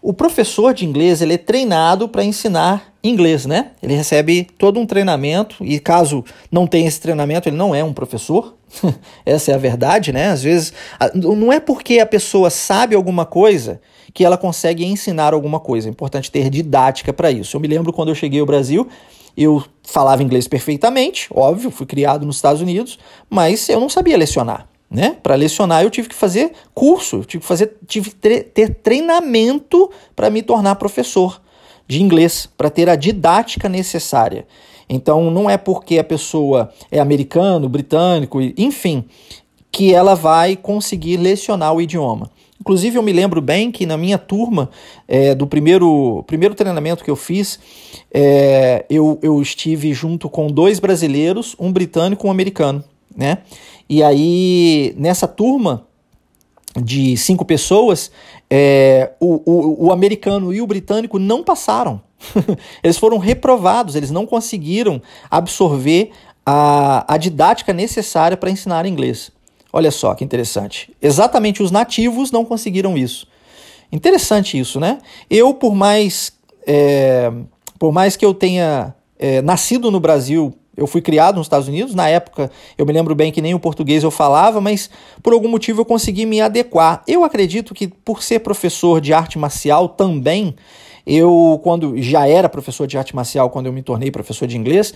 O 0.00 0.12
professor 0.12 0.72
de 0.72 0.86
inglês 0.86 1.20
ele 1.20 1.34
é 1.34 1.38
treinado 1.38 2.08
para 2.08 2.24
ensinar 2.24 2.89
inglês, 3.02 3.46
né? 3.46 3.72
Ele 3.82 3.94
recebe 3.94 4.46
todo 4.58 4.78
um 4.78 4.86
treinamento 4.86 5.64
e 5.64 5.78
caso 5.78 6.24
não 6.50 6.66
tenha 6.66 6.86
esse 6.86 7.00
treinamento, 7.00 7.48
ele 7.48 7.56
não 7.56 7.74
é 7.74 7.82
um 7.82 7.92
professor. 7.92 8.54
Essa 9.24 9.52
é 9.52 9.54
a 9.54 9.58
verdade, 9.58 10.12
né? 10.12 10.28
Às 10.28 10.42
vezes 10.42 10.72
não 11.14 11.52
é 11.52 11.58
porque 11.58 11.98
a 11.98 12.06
pessoa 12.06 12.50
sabe 12.50 12.94
alguma 12.94 13.24
coisa 13.24 13.80
que 14.12 14.24
ela 14.24 14.36
consegue 14.36 14.84
ensinar 14.84 15.32
alguma 15.32 15.58
coisa. 15.58 15.88
É 15.88 15.90
importante 15.90 16.30
ter 16.30 16.50
didática 16.50 17.12
para 17.12 17.30
isso. 17.30 17.56
Eu 17.56 17.60
me 17.60 17.68
lembro 17.68 17.92
quando 17.92 18.10
eu 18.10 18.14
cheguei 18.14 18.40
ao 18.40 18.46
Brasil, 18.46 18.86
eu 19.36 19.64
falava 19.82 20.22
inglês 20.22 20.46
perfeitamente, 20.46 21.28
óbvio, 21.32 21.70
fui 21.70 21.86
criado 21.86 22.26
nos 22.26 22.36
Estados 22.36 22.60
Unidos, 22.60 22.98
mas 23.28 23.68
eu 23.68 23.80
não 23.80 23.88
sabia 23.88 24.16
lecionar. 24.16 24.68
Né? 24.90 25.16
Para 25.22 25.36
lecionar 25.36 25.84
eu 25.84 25.90
tive 25.90 26.08
que 26.08 26.14
fazer 26.16 26.50
curso, 26.74 27.24
tive 27.24 27.42
que 27.42 27.46
fazer, 27.46 27.76
tive 27.86 28.10
que 28.10 28.40
ter 28.42 28.74
treinamento 28.74 29.88
para 30.16 30.28
me 30.28 30.42
tornar 30.42 30.74
professor 30.74 31.40
de 31.90 32.00
inglês, 32.00 32.48
para 32.56 32.70
ter 32.70 32.88
a 32.88 32.94
didática 32.94 33.68
necessária. 33.68 34.46
Então 34.88 35.28
não 35.30 35.50
é 35.50 35.58
porque 35.58 35.98
a 35.98 36.04
pessoa 36.04 36.72
é 36.90 37.00
americano, 37.00 37.68
britânico, 37.68 38.40
enfim, 38.56 39.04
que 39.72 39.92
ela 39.92 40.14
vai 40.14 40.54
conseguir 40.54 41.16
lecionar 41.16 41.74
o 41.74 41.82
idioma. 41.82 42.30
Inclusive, 42.60 42.96
eu 42.96 43.02
me 43.02 43.12
lembro 43.12 43.40
bem 43.40 43.72
que 43.72 43.86
na 43.86 43.96
minha 43.96 44.18
turma, 44.18 44.70
é, 45.08 45.34
do 45.34 45.46
primeiro, 45.46 46.22
primeiro 46.26 46.54
treinamento 46.54 47.02
que 47.02 47.10
eu 47.10 47.16
fiz, 47.16 47.58
é, 48.12 48.84
eu, 48.88 49.18
eu 49.22 49.40
estive 49.40 49.92
junto 49.94 50.28
com 50.28 50.46
dois 50.46 50.78
brasileiros, 50.78 51.56
um 51.58 51.72
britânico 51.72 52.26
e 52.26 52.28
um 52.28 52.30
americano. 52.30 52.84
Né? 53.16 53.38
E 53.88 54.02
aí, 54.02 54.94
nessa 54.96 55.26
turma 55.26 55.86
de 56.80 57.16
cinco 57.16 57.44
pessoas, 57.44 58.10
é, 58.48 59.12
o, 59.20 59.42
o, 59.50 59.86
o 59.86 59.92
americano 59.92 60.52
e 60.52 60.60
o 60.60 60.66
britânico 60.66 61.18
não 61.18 61.42
passaram. 61.42 62.00
eles 62.82 62.98
foram 62.98 63.18
reprovados, 63.18 63.94
eles 63.94 64.10
não 64.10 64.26
conseguiram 64.26 65.00
absorver 65.30 66.10
a, 66.44 67.14
a 67.14 67.16
didática 67.16 67.72
necessária 67.72 68.36
para 68.36 68.50
ensinar 68.50 68.86
inglês. 68.86 69.30
Olha 69.72 69.90
só 69.90 70.14
que 70.14 70.24
interessante. 70.24 70.92
Exatamente 71.00 71.62
os 71.62 71.70
nativos 71.70 72.30
não 72.32 72.44
conseguiram 72.44 72.96
isso. 72.98 73.26
Interessante 73.92 74.58
isso, 74.58 74.80
né? 74.80 74.98
Eu, 75.28 75.54
por 75.54 75.74
mais, 75.74 76.32
é, 76.66 77.30
por 77.78 77.92
mais 77.92 78.16
que 78.16 78.24
eu 78.24 78.34
tenha 78.34 78.94
é, 79.18 79.42
nascido 79.42 79.90
no 79.90 80.00
Brasil 80.00 80.54
eu 80.80 80.86
fui 80.86 81.02
criado 81.02 81.36
nos 81.36 81.44
Estados 81.44 81.68
Unidos, 81.68 81.94
na 81.94 82.08
época 82.08 82.50
eu 82.78 82.86
me 82.86 82.92
lembro 82.92 83.14
bem 83.14 83.30
que 83.30 83.42
nem 83.42 83.54
o 83.54 83.60
português 83.60 84.02
eu 84.02 84.10
falava, 84.10 84.62
mas 84.62 84.88
por 85.22 85.34
algum 85.34 85.48
motivo 85.48 85.82
eu 85.82 85.84
consegui 85.84 86.24
me 86.24 86.40
adequar. 86.40 87.02
Eu 87.06 87.22
acredito 87.22 87.74
que 87.74 87.86
por 87.86 88.22
ser 88.22 88.40
professor 88.40 88.98
de 88.98 89.12
arte 89.12 89.38
marcial 89.38 89.90
também, 89.90 90.56
eu 91.06 91.60
quando 91.62 92.00
já 92.00 92.26
era 92.26 92.48
professor 92.48 92.86
de 92.86 92.96
arte 92.96 93.14
marcial, 93.14 93.50
quando 93.50 93.66
eu 93.66 93.74
me 93.74 93.82
tornei 93.82 94.10
professor 94.10 94.48
de 94.48 94.56
inglês, 94.56 94.94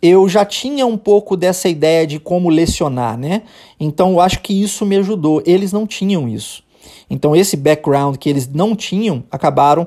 eu 0.00 0.28
já 0.28 0.44
tinha 0.44 0.86
um 0.86 0.96
pouco 0.96 1.36
dessa 1.36 1.68
ideia 1.68 2.06
de 2.06 2.20
como 2.20 2.48
lecionar, 2.48 3.18
né? 3.18 3.42
Então 3.80 4.12
eu 4.12 4.20
acho 4.20 4.40
que 4.40 4.52
isso 4.52 4.86
me 4.86 4.96
ajudou. 4.96 5.42
Eles 5.44 5.72
não 5.72 5.84
tinham 5.84 6.28
isso. 6.28 6.62
Então, 7.08 7.36
esse 7.36 7.56
background 7.56 8.16
que 8.16 8.28
eles 8.28 8.48
não 8.48 8.74
tinham 8.74 9.24
acabaram 9.30 9.86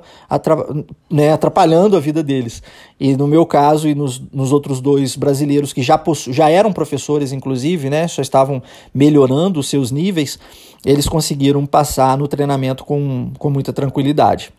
né, 1.10 1.32
atrapalhando 1.32 1.98
a 1.98 2.00
vida 2.00 2.22
deles. 2.22 2.62
E 3.00 3.16
no 3.16 3.28
meu 3.28 3.46
caso 3.46 3.88
e 3.88 3.96
nos, 3.96 4.22
nos 4.32 4.52
outros 4.52 4.80
dois 4.80 5.16
brasileiros 5.16 5.74
que 5.74 5.82
já, 5.82 6.02
já 6.28 6.50
eram 6.50 6.72
professores, 6.72 7.32
inclusive, 7.32 7.90
né, 7.90 8.08
só 8.08 8.22
estavam 8.22 8.62
melhorando 8.94 9.60
os 9.60 9.68
seus 9.68 9.92
níveis, 9.92 10.40
eles 10.86 11.08
conseguiram 11.08 11.66
passar 11.66 12.18
no 12.18 12.28
treinamento 12.28 12.86
com, 12.86 13.32
com 13.38 13.50
muita 13.50 13.74
tranquilidade. 13.74 14.54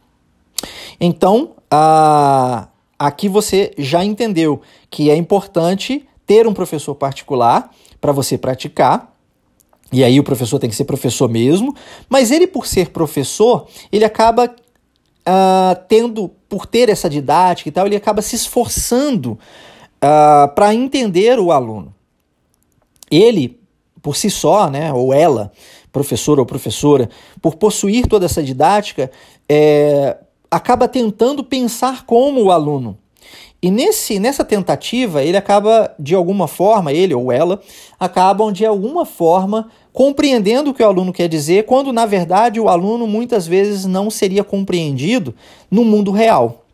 Então, 1.00 1.50
a, 1.70 2.68
aqui 2.98 3.28
você 3.28 3.72
já 3.78 4.04
entendeu 4.04 4.60
que 4.90 5.10
é 5.10 5.16
importante 5.16 6.06
ter 6.26 6.46
um 6.46 6.52
professor 6.52 6.94
particular 6.94 7.70
para 8.00 8.12
você 8.12 8.36
praticar 8.36 9.14
e 9.92 10.04
aí 10.04 10.20
o 10.20 10.24
professor 10.24 10.58
tem 10.58 10.68
que 10.68 10.76
ser 10.76 10.84
professor 10.84 11.28
mesmo, 11.28 11.74
mas 12.08 12.30
ele, 12.30 12.46
por 12.46 12.66
ser 12.66 12.90
professor, 12.90 13.66
ele 13.90 14.04
acaba 14.04 14.44
uh, 14.46 15.80
tendo, 15.88 16.28
por 16.48 16.66
ter 16.66 16.88
essa 16.88 17.08
didática 17.08 17.68
e 17.68 17.72
tal, 17.72 17.86
ele 17.86 17.96
acaba 17.96 18.20
se 18.20 18.36
esforçando 18.36 19.32
uh, 19.32 19.38
ah, 20.02 20.52
para 20.54 20.74
entender 20.74 21.38
o 21.38 21.50
aluno. 21.50 21.94
Ele, 23.10 23.58
por 24.02 24.14
si 24.14 24.28
só, 24.30 24.68
né, 24.68 24.92
ou 24.92 25.12
ela, 25.14 25.50
professor 25.90 26.38
ou 26.38 26.44
professora, 26.44 27.08
por 27.40 27.56
possuir 27.56 28.06
toda 28.06 28.26
essa 28.26 28.42
didática, 28.42 29.10
é, 29.48 30.18
acaba 30.50 30.86
tentando 30.86 31.42
pensar 31.42 32.04
como 32.04 32.42
o 32.42 32.50
aluno. 32.50 32.98
E 33.60 33.70
nesse, 33.70 34.20
nessa 34.20 34.44
tentativa, 34.44 35.22
ele 35.22 35.36
acaba, 35.36 35.92
de 35.98 36.14
alguma 36.14 36.46
forma, 36.46 36.92
ele 36.92 37.12
ou 37.12 37.32
ela, 37.32 37.60
acabam 37.98 38.52
de 38.52 38.64
alguma 38.64 39.04
forma 39.04 39.68
compreendendo 39.92 40.70
o 40.70 40.74
que 40.74 40.82
o 40.82 40.86
aluno 40.86 41.12
quer 41.12 41.28
dizer, 41.28 41.64
quando 41.64 41.92
na 41.92 42.06
verdade 42.06 42.60
o 42.60 42.68
aluno 42.68 43.04
muitas 43.04 43.48
vezes 43.48 43.84
não 43.84 44.10
seria 44.10 44.44
compreendido 44.44 45.34
no 45.68 45.84
mundo 45.84 46.12
real. 46.12 46.64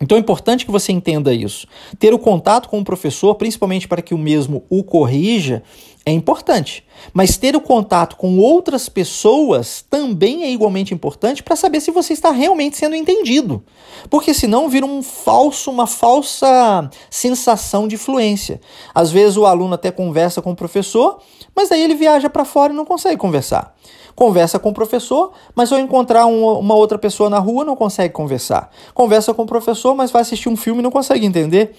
Então 0.00 0.18
é 0.18 0.20
importante 0.20 0.66
que 0.66 0.72
você 0.72 0.92
entenda 0.92 1.32
isso. 1.32 1.66
Ter 1.98 2.12
o 2.12 2.18
contato 2.18 2.68
com 2.68 2.80
o 2.80 2.84
professor, 2.84 3.34
principalmente 3.36 3.86
para 3.86 4.02
que 4.02 4.12
o 4.12 4.18
mesmo 4.18 4.64
o 4.68 4.82
corrija, 4.82 5.62
é 6.06 6.12
importante. 6.12 6.84
Mas 7.12 7.36
ter 7.36 7.56
o 7.56 7.60
contato 7.60 8.16
com 8.16 8.38
outras 8.38 8.88
pessoas 8.88 9.84
também 9.88 10.42
é 10.42 10.50
igualmente 10.50 10.92
importante 10.92 11.42
para 11.42 11.56
saber 11.56 11.80
se 11.80 11.90
você 11.90 12.12
está 12.12 12.30
realmente 12.30 12.76
sendo 12.76 12.94
entendido. 12.94 13.64
Porque 14.10 14.34
senão 14.34 14.68
vira 14.68 14.84
um 14.84 15.02
falso, 15.02 15.70
uma 15.70 15.86
falsa 15.86 16.90
sensação 17.08 17.88
de 17.88 17.96
fluência. 17.96 18.60
Às 18.94 19.10
vezes 19.10 19.36
o 19.36 19.46
aluno 19.46 19.74
até 19.74 19.90
conversa 19.90 20.42
com 20.42 20.50
o 20.50 20.56
professor, 20.56 21.20
mas 21.54 21.68
daí 21.68 21.82
ele 21.82 21.94
viaja 21.94 22.28
para 22.28 22.44
fora 22.44 22.72
e 22.72 22.76
não 22.76 22.84
consegue 22.84 23.16
conversar. 23.16 23.74
Conversa 24.14 24.58
com 24.58 24.70
o 24.70 24.74
professor, 24.74 25.32
mas 25.54 25.72
ao 25.72 25.78
encontrar 25.78 26.26
uma, 26.26 26.58
uma 26.58 26.74
outra 26.74 26.98
pessoa 26.98 27.28
na 27.28 27.38
rua 27.38 27.64
não 27.64 27.74
consegue 27.74 28.14
conversar. 28.14 28.70
Conversa 28.94 29.34
com 29.34 29.42
o 29.42 29.46
professor, 29.46 29.94
mas 29.94 30.10
vai 30.10 30.22
assistir 30.22 30.48
um 30.48 30.56
filme 30.56 30.80
e 30.80 30.82
não 30.82 30.90
consegue 30.90 31.26
entender. 31.26 31.74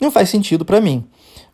Não 0.00 0.10
faz 0.10 0.28
sentido 0.28 0.64
para 0.64 0.80
mim. 0.80 1.04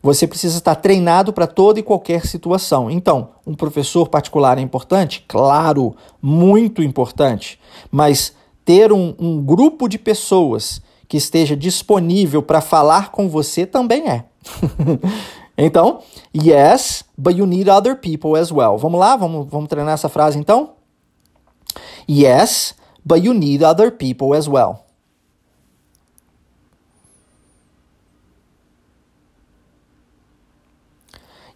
Você 0.01 0.27
precisa 0.27 0.57
estar 0.57 0.75
treinado 0.75 1.33
para 1.33 1.47
toda 1.47 1.79
e 1.79 1.83
qualquer 1.83 2.25
situação. 2.25 2.89
Então, 2.89 3.29
um 3.45 3.53
professor 3.53 4.07
particular 4.07 4.57
é 4.57 4.61
importante? 4.61 5.23
Claro, 5.27 5.95
muito 6.21 6.83
importante. 6.83 7.59
Mas 7.91 8.33
ter 8.63 8.91
um, 8.91 9.15
um 9.17 9.41
grupo 9.41 9.87
de 9.87 9.97
pessoas 9.97 10.81
que 11.07 11.17
esteja 11.17 11.55
disponível 11.55 12.43
para 12.43 12.61
falar 12.61 13.11
com 13.11 13.29
você 13.29 13.65
também 13.65 14.07
é. 14.09 14.25
então, 15.57 16.03
yes, 16.31 17.03
but 17.17 17.35
you 17.35 17.47
need 17.47 17.67
other 17.67 17.95
people 17.95 18.37
as 18.37 18.51
well. 18.51 18.77
Vamos 18.77 18.99
lá, 18.99 19.15
vamos, 19.15 19.47
vamos 19.49 19.67
treinar 19.67 19.95
essa 19.95 20.07
frase 20.07 20.37
então? 20.37 20.75
Yes, 22.07 22.75
but 23.03 23.23
you 23.23 23.33
need 23.33 23.63
other 23.63 23.89
people 23.89 24.35
as 24.35 24.47
well. 24.47 24.85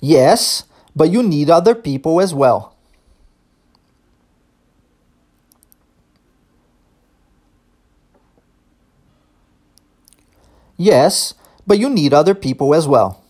Yes, 0.02 0.64
but 0.96 1.12
you 1.12 1.22
need 1.22 1.52
other 1.52 1.76
people 1.76 2.20
as 2.20 2.34
well. 2.34 2.74
Yes, 10.76 11.36
but 11.68 11.78
you 11.78 11.90
need 11.90 12.12
other 12.12 12.34
people 12.34 12.74
as 12.74 12.88
well. 12.88 13.21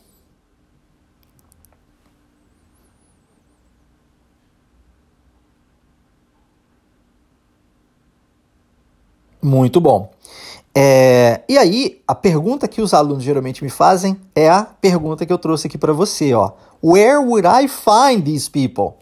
Muito 9.41 9.81
bom. 9.81 10.11
É, 10.73 11.41
e 11.49 11.57
aí, 11.57 12.01
a 12.07 12.15
pergunta 12.15 12.67
que 12.67 12.81
os 12.81 12.93
alunos 12.93 13.23
geralmente 13.23 13.63
me 13.63 13.69
fazem 13.69 14.17
é 14.33 14.49
a 14.49 14.63
pergunta 14.63 15.25
que 15.25 15.33
eu 15.33 15.37
trouxe 15.37 15.67
aqui 15.67 15.77
para 15.77 15.91
você, 15.91 16.33
ó. 16.33 16.51
Where 16.83 17.17
would 17.17 17.47
I 17.47 17.67
find 17.67 18.23
these 18.23 18.49
people? 18.49 18.95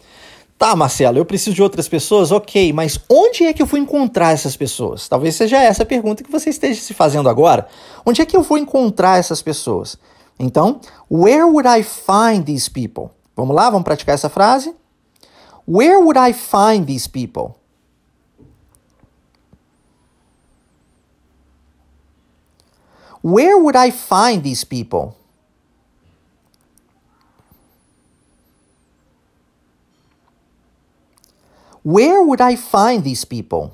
Tá, 0.58 0.76
Marcelo, 0.76 1.18
eu 1.18 1.24
preciso 1.24 1.56
de 1.56 1.64
outras 1.64 1.88
pessoas? 1.88 2.32
Ok, 2.32 2.74
mas 2.74 3.00
onde 3.10 3.46
é 3.46 3.54
que 3.54 3.62
eu 3.62 3.66
vou 3.66 3.80
encontrar 3.80 4.34
essas 4.34 4.58
pessoas? 4.58 5.08
Talvez 5.08 5.36
seja 5.36 5.58
essa 5.58 5.84
a 5.84 5.86
pergunta 5.86 6.22
que 6.22 6.32
você 6.32 6.50
esteja 6.50 6.82
se 6.82 6.94
fazendo 6.94 7.30
agora. 7.30 7.68
Onde 8.06 8.22
é 8.22 8.26
que 8.26 8.36
eu 8.36 8.42
vou 8.42 8.58
encontrar 8.58 9.18
essas 9.18 9.42
pessoas? 9.42 9.98
Então, 10.38 10.82
where 11.10 11.46
would 11.46 11.68
I 11.68 11.82
find 11.82 12.44
these 12.44 12.70
people? 12.70 13.10
Vamos 13.38 13.56
lá, 13.56 13.70
vamos 13.70 13.86
praticar 13.86 14.16
essa 14.16 14.28
frase? 14.28 14.76
Where 15.66 15.98
would 15.98 16.20
I 16.20 16.34
find 16.34 16.86
these 16.86 17.08
people? 17.08 17.56
Where 23.22 23.58
would 23.58 23.76
I 23.76 23.92
find 23.92 24.44
these 24.44 24.64
people? 24.64 25.16
Where 31.84 32.24
would 32.24 32.42
I 32.42 32.56
find 32.56 33.04
these 33.04 33.26
people? 33.26 33.72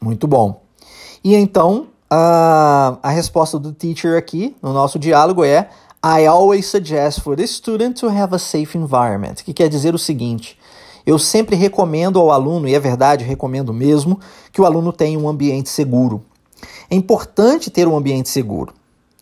Muito 0.00 0.26
bom. 0.26 0.60
E 1.22 1.34
então, 1.34 1.88
a, 2.10 2.98
a 3.02 3.10
resposta 3.10 3.58
do 3.58 3.72
teacher 3.72 4.16
aqui 4.16 4.54
no 4.62 4.72
nosso 4.72 4.98
diálogo 4.98 5.44
é 5.44 5.70
I 6.04 6.26
always 6.26 6.66
suggest 6.66 7.22
for 7.22 7.34
the 7.34 7.46
student 7.46 7.98
to 8.00 8.08
have 8.08 8.34
a 8.34 8.38
safe 8.38 8.76
environment, 8.76 9.36
que 9.42 9.54
quer 9.54 9.68
dizer 9.68 9.94
o 9.94 9.98
seguinte: 9.98 10.58
eu 11.06 11.18
sempre 11.18 11.56
recomendo 11.56 12.18
ao 12.18 12.30
aluno, 12.30 12.66
e 12.66 12.74
é 12.74 12.80
verdade, 12.80 13.24
recomendo 13.24 13.72
mesmo, 13.72 14.18
que 14.52 14.60
o 14.60 14.64
aluno 14.64 14.92
tenha 14.92 15.18
um 15.18 15.28
ambiente 15.28 15.68
seguro. 15.68 16.22
É 16.90 16.94
importante 16.94 17.70
ter 17.70 17.86
um 17.86 17.96
ambiente 17.96 18.28
seguro. 18.28 18.72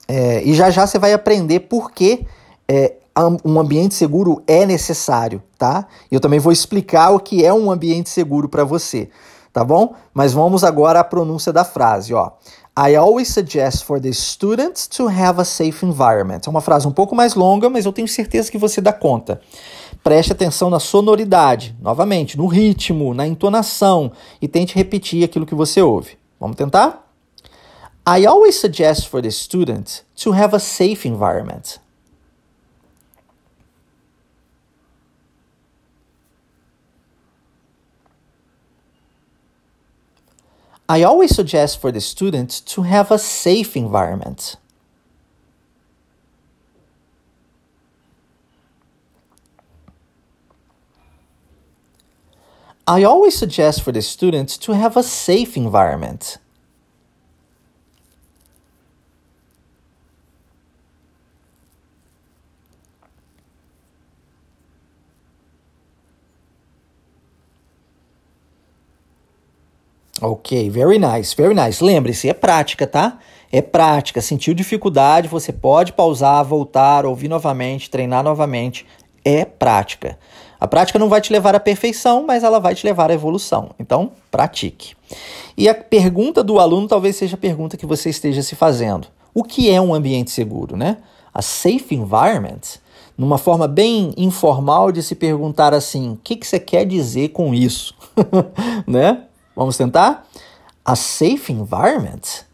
É, 0.06 0.42
e 0.42 0.54
já 0.54 0.70
já 0.70 0.86
você 0.86 0.98
vai 0.98 1.12
aprender 1.12 1.60
por 1.60 1.90
que 1.90 2.26
é, 2.68 2.94
um 3.44 3.58
ambiente 3.58 3.94
seguro 3.94 4.42
é 4.46 4.64
necessário, 4.64 5.42
tá? 5.58 5.86
Eu 6.10 6.20
também 6.20 6.40
vou 6.40 6.52
explicar 6.52 7.10
o 7.10 7.20
que 7.20 7.44
é 7.44 7.52
um 7.52 7.70
ambiente 7.70 8.08
seguro 8.08 8.48
para 8.48 8.64
você, 8.64 9.10
tá 9.52 9.64
bom? 9.64 9.94
Mas 10.14 10.32
vamos 10.32 10.64
agora 10.64 11.00
à 11.00 11.04
pronúncia 11.04 11.52
da 11.52 11.64
frase, 11.64 12.14
ó. 12.14 12.32
I 12.74 12.96
always 12.96 13.28
suggest 13.28 13.84
for 13.84 14.00
the 14.00 14.12
students 14.14 14.86
to 14.88 15.06
have 15.06 15.38
a 15.38 15.44
safe 15.44 15.84
environment. 15.84 16.40
É 16.46 16.50
uma 16.50 16.62
frase 16.62 16.88
um 16.88 16.90
pouco 16.90 17.14
mais 17.14 17.34
longa, 17.34 17.68
mas 17.68 17.84
eu 17.84 17.92
tenho 17.92 18.08
certeza 18.08 18.50
que 18.50 18.56
você 18.56 18.80
dá 18.80 18.94
conta. 18.94 19.42
Preste 20.02 20.32
atenção 20.32 20.68
na 20.68 20.80
sonoridade, 20.80 21.76
novamente, 21.80 22.36
no 22.36 22.46
ritmo, 22.46 23.14
na 23.14 23.26
entonação 23.26 24.12
e 24.40 24.48
tente 24.48 24.74
repetir 24.74 25.24
aquilo 25.24 25.46
que 25.46 25.54
você 25.54 25.80
ouve. 25.80 26.18
Vamos 26.40 26.56
tentar? 26.56 27.08
I 28.04 28.26
always 28.26 28.56
suggest 28.56 29.08
for 29.08 29.22
the 29.22 29.30
student 29.30 30.02
to 30.16 30.32
have 30.32 30.56
a 30.56 30.58
safe 30.58 31.06
environment. 31.06 31.78
I 40.88 41.04
always 41.04 41.34
suggest 41.34 41.80
for 41.80 41.92
the 41.92 42.00
student 42.00 42.66
to 42.74 42.82
have 42.82 43.14
a 43.14 43.18
safe 43.18 43.78
environment. 43.78 44.56
I 52.86 53.04
always 53.04 53.34
suggest 53.34 53.82
for 53.82 53.92
the 53.92 54.02
students 54.02 54.58
to 54.58 54.72
have 54.72 54.96
a 54.96 55.02
safe 55.02 55.56
environment. 55.56 56.38
Ok, 70.20 70.70
very 70.70 70.98
nice, 70.98 71.34
very 71.34 71.54
nice. 71.54 71.82
Lembre-se, 71.82 72.28
é 72.28 72.34
prática, 72.34 72.86
tá? 72.86 73.18
É 73.50 73.60
prática. 73.60 74.20
Sentiu 74.20 74.54
dificuldade, 74.54 75.26
você 75.28 75.52
pode 75.52 75.92
pausar, 75.92 76.44
voltar, 76.44 77.04
ouvir 77.04 77.28
novamente, 77.28 77.90
treinar 77.90 78.22
novamente. 78.22 78.86
É 79.24 79.44
prática. 79.44 80.18
A 80.62 80.68
prática 80.68 80.96
não 80.96 81.08
vai 81.08 81.20
te 81.20 81.32
levar 81.32 81.56
à 81.56 81.58
perfeição, 81.58 82.24
mas 82.24 82.44
ela 82.44 82.60
vai 82.60 82.72
te 82.72 82.86
levar 82.86 83.10
à 83.10 83.14
evolução. 83.14 83.70
Então, 83.80 84.12
pratique. 84.30 84.94
E 85.56 85.68
a 85.68 85.74
pergunta 85.74 86.40
do 86.40 86.60
aluno 86.60 86.86
talvez 86.86 87.16
seja 87.16 87.34
a 87.34 87.38
pergunta 87.38 87.76
que 87.76 87.84
você 87.84 88.10
esteja 88.10 88.44
se 88.44 88.54
fazendo. 88.54 89.08
O 89.34 89.42
que 89.42 89.68
é 89.68 89.80
um 89.80 89.92
ambiente 89.92 90.30
seguro, 90.30 90.76
né? 90.76 90.98
A 91.34 91.42
safe 91.42 91.96
environment, 91.96 92.78
numa 93.18 93.38
forma 93.38 93.66
bem 93.66 94.14
informal 94.16 94.92
de 94.92 95.02
se 95.02 95.16
perguntar 95.16 95.74
assim: 95.74 96.12
o 96.12 96.20
que, 96.22 96.36
que 96.36 96.46
você 96.46 96.60
quer 96.60 96.86
dizer 96.86 97.30
com 97.30 97.52
isso? 97.52 97.92
né? 98.86 99.24
Vamos 99.56 99.76
tentar? 99.76 100.28
A 100.84 100.94
safe 100.94 101.52
environment. 101.52 102.44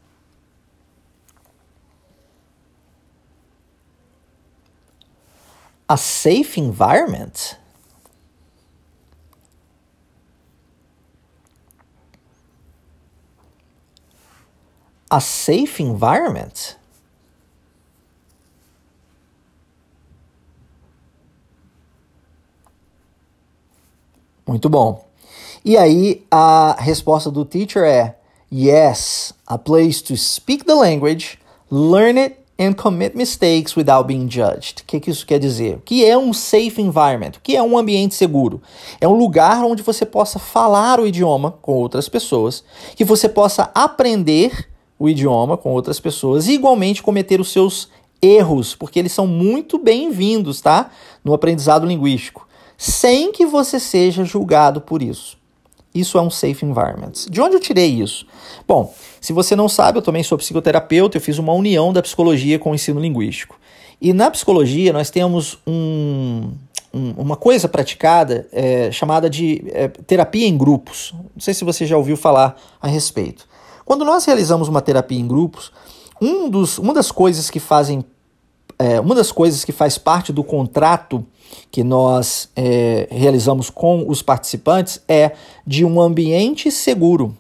A 5.87 5.99
safe 5.99 6.59
environment. 6.59 7.59
A 15.11 15.21
safe 15.21 15.83
environment. 15.83 16.77
Muito 24.47 24.69
bom. 24.69 25.05
E 25.65 25.77
aí 25.77 26.25
a 26.31 26.77
resposta 26.79 27.31
do 27.31 27.45
teacher 27.45 27.85
é: 27.85 28.17
Yes, 28.53 29.35
a 29.47 29.59
place 29.59 30.03
to 30.05 30.17
speak 30.17 30.65
the 30.65 30.75
language, 30.75 31.39
learn 31.71 32.19
it 32.19 32.37
and 32.59 32.73
commit 32.73 33.15
mistakes 33.15 33.77
without 33.77 34.07
being 34.07 34.29
judged. 34.29 34.81
O 34.81 34.85
que, 34.87 35.01
que 35.01 35.11
isso 35.11 35.27
quer 35.27 35.39
dizer? 35.39 35.77
O 35.77 35.81
que 35.81 36.05
é 36.05 36.17
um 36.19 36.33
safe 36.33 36.81
environment? 36.81 37.37
O 37.37 37.41
que 37.43 37.57
é 37.57 37.63
um 37.63 37.79
ambiente 37.79 38.15
seguro? 38.15 38.61
É 39.01 39.07
um 39.07 39.15
lugar 39.15 39.63
onde 39.65 39.83
você 39.83 40.05
possa 40.05 40.39
falar 40.39 40.99
o 40.99 41.07
idioma 41.07 41.53
com 41.63 41.73
outras 41.73 42.09
pessoas, 42.09 42.65
que 42.97 43.05
você 43.05 43.29
possa 43.29 43.71
aprender 43.75 44.69
o 44.99 45.09
idioma 45.09 45.57
com 45.57 45.73
outras 45.73 46.01
pessoas 46.01 46.49
e 46.49 46.53
igualmente 46.53 47.03
cometer 47.03 47.41
os 47.41 47.53
seus 47.53 47.89
erros, 48.21 48.75
porque 48.75 48.99
eles 48.99 49.13
são 49.13 49.27
muito 49.27 49.79
bem-vindos, 49.79 50.61
tá? 50.61 50.91
No 51.25 51.33
aprendizado 51.33 51.87
linguístico, 51.87 52.49
sem 52.77 53.31
que 53.33 53.47
você 53.47 53.79
seja 53.79 54.25
julgado 54.25 54.81
por 54.81 55.03
isso. 55.03 55.39
Isso 55.95 56.19
é 56.19 56.23
um 56.23 56.31
safe 56.31 56.65
environment. 56.65 57.13
De 57.31 57.41
onde 57.41 57.57
eu 57.57 57.61
tirei 57.61 57.89
isso? 57.89 58.27
Bom, 58.67 58.95
se 59.21 59.33
você 59.33 59.57
não 59.57 59.69
sabe, 59.69 59.99
eu 59.99 60.03
também 60.03 60.23
sou 60.23 60.37
psicoterapeuta, 60.37 61.17
eu 61.17 61.21
fiz 61.21 61.39
uma 61.39 61.53
união 61.53 61.93
da 61.93 62.03
psicologia 62.03 62.59
com 62.59 62.71
o 62.71 62.75
ensino 62.75 63.01
linguístico. 63.01 63.59
E 64.01 64.13
na 64.13 64.31
psicologia 64.31 64.93
nós 64.93 65.11
temos 65.11 65.59
um, 65.67 66.53
um, 66.93 67.11
uma 67.17 67.37
coisa 67.37 67.69
praticada 67.69 68.47
é, 68.53 68.93
chamada 68.93 69.29
de 69.29 69.65
é, 69.69 69.89
terapia 69.89 70.47
em 70.47 70.57
grupos. 70.57 71.13
Não 71.35 71.41
sei 71.41 71.55
se 71.55 71.65
você 71.65 71.87
já 71.87 71.97
ouviu 71.97 72.17
falar 72.17 72.57
a 72.81 72.87
respeito. 72.87 73.49
Quando 73.89 74.05
nós 74.05 74.27
realizamos 74.27 74.69
uma 74.69 74.83
terapia 74.83 75.19
em 75.19 75.27
grupos, 75.27 75.73
um 76.21 76.51
dos, 76.51 76.77
uma 76.77 76.93
das 76.93 77.11
coisas 77.11 77.49
que 77.49 77.59
fazem 77.59 78.05
é, 78.79 79.01
uma 79.01 79.15
das 79.15 79.33
coisas 79.33 79.65
que 79.65 79.73
faz 79.73 79.97
parte 79.97 80.31
do 80.31 80.45
contrato 80.45 81.25
que 81.71 81.83
nós 81.83 82.51
é, 82.55 83.09
realizamos 83.11 83.71
com 83.71 84.05
os 84.07 84.21
participantes 84.21 85.01
é 85.09 85.33
de 85.67 85.87
um 85.87 86.03
ambiente 86.03 86.71
seguro. 86.71 87.35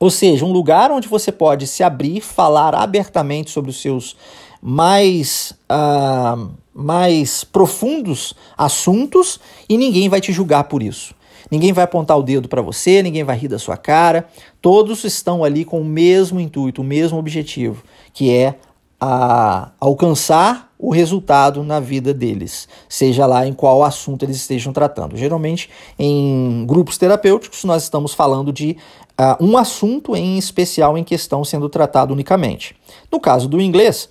Ou 0.00 0.10
seja, 0.10 0.44
um 0.44 0.50
lugar 0.50 0.90
onde 0.90 1.06
você 1.06 1.30
pode 1.30 1.68
se 1.68 1.84
abrir, 1.84 2.20
falar 2.20 2.74
abertamente 2.74 3.52
sobre 3.52 3.70
os 3.70 3.80
seus 3.80 4.16
mais, 4.60 5.54
uh, 5.70 6.50
mais 6.74 7.44
profundos 7.44 8.34
assuntos 8.58 9.38
e 9.68 9.78
ninguém 9.78 10.08
vai 10.08 10.20
te 10.20 10.32
julgar 10.32 10.64
por 10.64 10.82
isso. 10.82 11.14
Ninguém 11.50 11.72
vai 11.72 11.84
apontar 11.84 12.18
o 12.18 12.22
dedo 12.22 12.48
para 12.48 12.62
você, 12.62 13.02
ninguém 13.02 13.24
vai 13.24 13.36
rir 13.36 13.48
da 13.48 13.58
sua 13.58 13.76
cara. 13.76 14.26
Todos 14.60 15.04
estão 15.04 15.44
ali 15.44 15.64
com 15.64 15.80
o 15.80 15.84
mesmo 15.84 16.40
intuito, 16.40 16.80
o 16.80 16.84
mesmo 16.84 17.18
objetivo, 17.18 17.82
que 18.12 18.32
é 18.32 18.56
a 19.00 19.70
alcançar 19.78 20.72
o 20.78 20.90
resultado 20.90 21.62
na 21.62 21.80
vida 21.80 22.12
deles, 22.12 22.68
seja 22.88 23.26
lá 23.26 23.46
em 23.46 23.52
qual 23.52 23.82
assunto 23.82 24.24
eles 24.24 24.36
estejam 24.36 24.72
tratando. 24.72 25.16
Geralmente, 25.16 25.70
em 25.98 26.64
grupos 26.66 26.98
terapêuticos, 26.98 27.64
nós 27.64 27.82
estamos 27.82 28.12
falando 28.14 28.52
de 28.52 28.76
uh, 29.18 29.44
um 29.44 29.56
assunto 29.56 30.14
em 30.14 30.36
especial 30.36 30.96
em 30.96 31.04
questão 31.04 31.44
sendo 31.44 31.68
tratado 31.68 32.12
unicamente. 32.12 32.76
No 33.10 33.20
caso 33.20 33.48
do 33.48 33.60
inglês, 33.60 34.08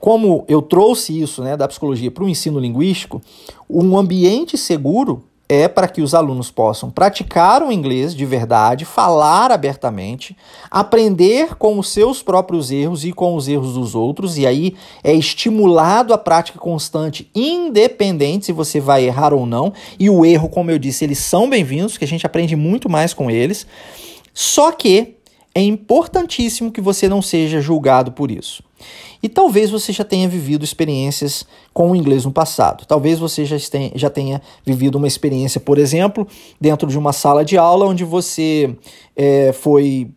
como 0.00 0.44
eu 0.46 0.62
trouxe 0.62 1.20
isso 1.20 1.42
né, 1.42 1.56
da 1.56 1.68
psicologia 1.68 2.10
para 2.10 2.24
o 2.24 2.28
ensino 2.28 2.58
linguístico, 2.58 3.20
um 3.68 3.96
ambiente 3.96 4.56
seguro 4.56 5.24
é 5.48 5.66
para 5.66 5.88
que 5.88 6.02
os 6.02 6.14
alunos 6.14 6.50
possam 6.50 6.90
praticar 6.90 7.62
o 7.62 7.72
inglês 7.72 8.14
de 8.14 8.26
verdade, 8.26 8.84
falar 8.84 9.50
abertamente, 9.50 10.36
aprender 10.70 11.54
com 11.54 11.78
os 11.78 11.88
seus 11.88 12.22
próprios 12.22 12.70
erros 12.70 13.04
e 13.04 13.12
com 13.12 13.34
os 13.34 13.48
erros 13.48 13.74
dos 13.74 13.94
outros, 13.94 14.36
e 14.36 14.46
aí 14.46 14.76
é 15.02 15.14
estimulado 15.14 16.12
a 16.12 16.18
prática 16.18 16.58
constante, 16.58 17.30
independente 17.34 18.46
se 18.46 18.52
você 18.52 18.78
vai 18.78 19.04
errar 19.04 19.32
ou 19.32 19.46
não. 19.46 19.72
E 19.98 20.10
o 20.10 20.24
erro, 20.24 20.48
como 20.48 20.70
eu 20.70 20.78
disse, 20.78 21.04
eles 21.04 21.18
são 21.18 21.48
bem-vindos, 21.48 21.96
que 21.96 22.04
a 22.04 22.08
gente 22.08 22.26
aprende 22.26 22.54
muito 22.54 22.88
mais 22.90 23.14
com 23.14 23.30
eles. 23.30 23.66
Só 24.34 24.70
que 24.70 25.17
é 25.58 25.62
importantíssimo 25.62 26.70
que 26.70 26.80
você 26.80 27.08
não 27.08 27.20
seja 27.20 27.60
julgado 27.60 28.12
por 28.12 28.30
isso. 28.30 28.62
E 29.20 29.28
talvez 29.28 29.70
você 29.70 29.92
já 29.92 30.04
tenha 30.04 30.28
vivido 30.28 30.64
experiências 30.64 31.44
com 31.74 31.90
o 31.90 31.96
inglês 31.96 32.24
no 32.24 32.30
passado. 32.30 32.86
Talvez 32.86 33.18
você 33.18 33.44
já 33.44 34.08
tenha, 34.08 34.40
vivido 34.64 34.98
uma 34.98 35.08
experiência, 35.08 35.60
por 35.60 35.76
exemplo, 35.76 36.28
dentro 36.60 36.86
de 36.88 36.96
uma 36.96 37.12
sala 37.12 37.44
de 37.44 37.58
aula 37.58 37.86
onde 37.86 38.04
você 38.04 38.72
é, 39.16 39.52
foi 39.52 40.08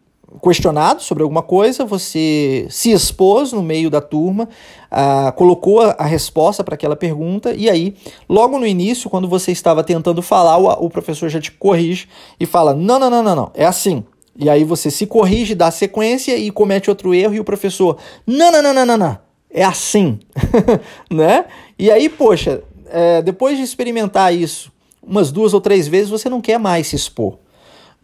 questionado 0.43 1.01
sobre 1.01 1.23
alguma 1.23 1.41
coisa, 1.41 1.83
você 1.83 2.67
se 2.69 2.91
expôs 2.91 3.51
no 3.51 3.63
meio 3.63 3.89
da 3.89 3.99
turma, 3.99 4.47
ah, 4.91 5.33
colocou 5.35 5.81
a, 5.81 5.95
a 5.97 6.05
resposta 6.05 6.63
para 6.63 6.75
aquela 6.75 6.95
pergunta, 6.95 7.51
e 7.53 7.67
aí, 7.67 7.95
logo 8.29 8.59
no 8.59 8.67
início, 8.67 9.09
quando 9.09 9.27
você 9.27 9.51
estava 9.51 9.83
tentando 9.83 10.21
falar, 10.21 10.57
o, 10.57 10.85
o 10.85 10.89
professor 10.89 11.27
já 11.29 11.41
te 11.41 11.51
corrige 11.51 12.07
e 12.39 12.45
fala: 12.45 12.73
não, 12.75 12.99
não, 12.99 13.09
não, 13.09 13.23
não, 13.23 13.35
não, 13.35 13.51
é 13.55 13.65
assim. 13.65 14.05
E 14.35 14.49
aí 14.49 14.63
você 14.63 14.89
se 14.89 15.05
corrige, 15.05 15.53
dá 15.53 15.69
sequência 15.71 16.35
e 16.37 16.49
comete 16.51 16.89
outro 16.89 17.13
erro 17.13 17.33
e 17.33 17.39
o 17.39 17.43
professor, 17.43 17.97
não, 18.25 18.51
não, 18.51 18.61
não, 18.61 18.73
não, 18.73 18.85
não, 18.85 18.97
não. 18.97 19.17
é 19.49 19.63
assim, 19.63 20.19
né? 21.11 21.45
E 21.77 21.91
aí, 21.91 22.07
poxa, 22.07 22.63
é, 22.89 23.21
depois 23.21 23.57
de 23.57 23.63
experimentar 23.63 24.33
isso 24.33 24.71
umas 25.01 25.31
duas 25.31 25.53
ou 25.53 25.59
três 25.59 25.87
vezes, 25.87 26.09
você 26.09 26.29
não 26.29 26.41
quer 26.41 26.59
mais 26.59 26.87
se 26.87 26.95
expor. 26.95 27.37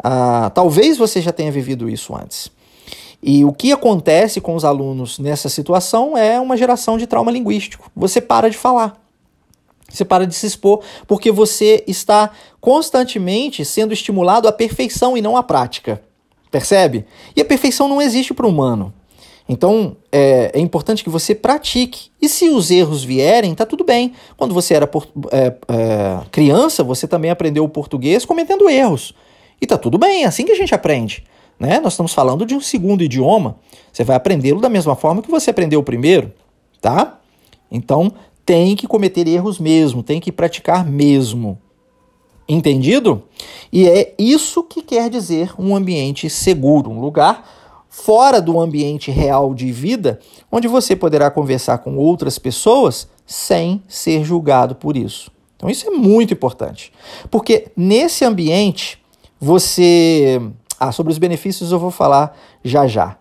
Ah, 0.03 0.51
talvez 0.53 0.97
você 0.97 1.21
já 1.21 1.31
tenha 1.31 1.51
vivido 1.51 1.89
isso 1.89 2.15
antes. 2.15 2.51
E 3.21 3.43
o 3.43 3.51
que 3.51 3.71
acontece 3.71 4.39
com 4.39 4.55
os 4.55 4.63
alunos 4.63 5.17
nessa 5.19 5.49
situação 5.49 6.17
é 6.17 6.39
uma 6.39 6.57
geração 6.57 6.97
de 6.97 7.07
trauma 7.07 7.31
linguístico. 7.31 7.91
Você 7.95 8.21
para 8.21 8.49
de 8.49 8.57
falar. 8.57 9.01
Você 9.89 10.03
para 10.03 10.27
de 10.27 10.35
se 10.35 10.45
expor 10.45 10.81
porque 11.07 11.31
você 11.31 11.83
está 11.87 12.31
constantemente 12.59 13.63
sendo 13.63 13.93
estimulado 13.93 14.47
à 14.47 14.51
perfeição 14.51 15.17
e 15.17 15.21
não 15.21 15.37
à 15.37 15.41
prática. 15.41 16.01
Percebe? 16.51 17.05
E 17.35 17.41
a 17.41 17.45
perfeição 17.45 17.87
não 17.87 18.01
existe 18.01 18.33
para 18.33 18.45
o 18.45 18.49
humano. 18.49 18.93
Então 19.49 19.95
é, 20.11 20.51
é, 20.53 20.59
importante 20.59 21.03
que 21.03 21.09
você 21.09 21.33
pratique. 21.33 22.09
E 22.21 22.27
se 22.27 22.49
os 22.49 22.69
erros 22.69 23.03
vierem, 23.03 23.55
tá 23.55 23.65
tudo 23.65 23.83
bem. 23.83 24.13
Quando 24.35 24.53
você 24.53 24.73
era 24.73 24.89
é, 25.31 25.45
é, 25.45 26.19
criança, 26.31 26.83
você 26.83 27.07
também 27.07 27.31
aprendeu 27.31 27.63
o 27.63 27.69
português 27.69 28.25
cometendo 28.25 28.69
erros. 28.69 29.13
E 29.61 29.65
tá 29.65 29.77
tudo 29.77 29.97
bem, 29.97 30.23
é 30.23 30.27
assim 30.27 30.45
que 30.45 30.51
a 30.51 30.55
gente 30.55 30.75
aprende. 30.75 31.23
Né? 31.59 31.79
Nós 31.79 31.93
estamos 31.93 32.13
falando 32.13 32.45
de 32.45 32.53
um 32.53 32.61
segundo 32.61 33.03
idioma. 33.03 33.57
Você 33.91 34.03
vai 34.03 34.15
aprendê-lo 34.15 34.61
da 34.61 34.69
mesma 34.69 34.95
forma 34.95 35.21
que 35.21 35.31
você 35.31 35.49
aprendeu 35.49 35.79
o 35.79 35.83
primeiro, 35.83 36.31
tá? 36.79 37.19
Então 37.71 38.13
tem 38.45 38.75
que 38.75 38.87
cometer 38.87 39.27
erros 39.27 39.59
mesmo, 39.59 40.03
tem 40.03 40.19
que 40.19 40.31
praticar 40.31 40.85
mesmo. 40.85 41.59
Entendido? 42.47 43.23
E 43.71 43.87
é 43.87 44.13
isso 44.17 44.63
que 44.63 44.81
quer 44.81 45.09
dizer 45.09 45.53
um 45.59 45.75
ambiente 45.75 46.29
seguro, 46.29 46.89
um 46.89 47.01
lugar 47.01 47.45
fora 47.89 48.39
do 48.39 48.59
ambiente 48.59 49.09
real 49.09 49.53
de 49.53 49.71
vida, 49.71 50.19
onde 50.51 50.67
você 50.67 50.95
poderá 50.95 51.31
conversar 51.31 51.79
com 51.79 51.97
outras 51.97 52.37
pessoas 52.37 53.07
sem 53.25 53.81
ser 53.87 54.23
julgado 54.23 54.75
por 54.75 54.95
isso. 54.95 55.31
Então 55.55 55.69
isso 55.69 55.87
é 55.87 55.89
muito 55.89 56.33
importante, 56.33 56.93
porque 57.31 57.71
nesse 57.75 58.23
ambiente 58.23 59.01
você, 59.39 60.39
ah, 60.79 60.91
sobre 60.91 61.11
os 61.11 61.17
benefícios 61.17 61.71
eu 61.71 61.79
vou 61.79 61.91
falar 61.91 62.37
já 62.63 62.87
já. 62.87 63.17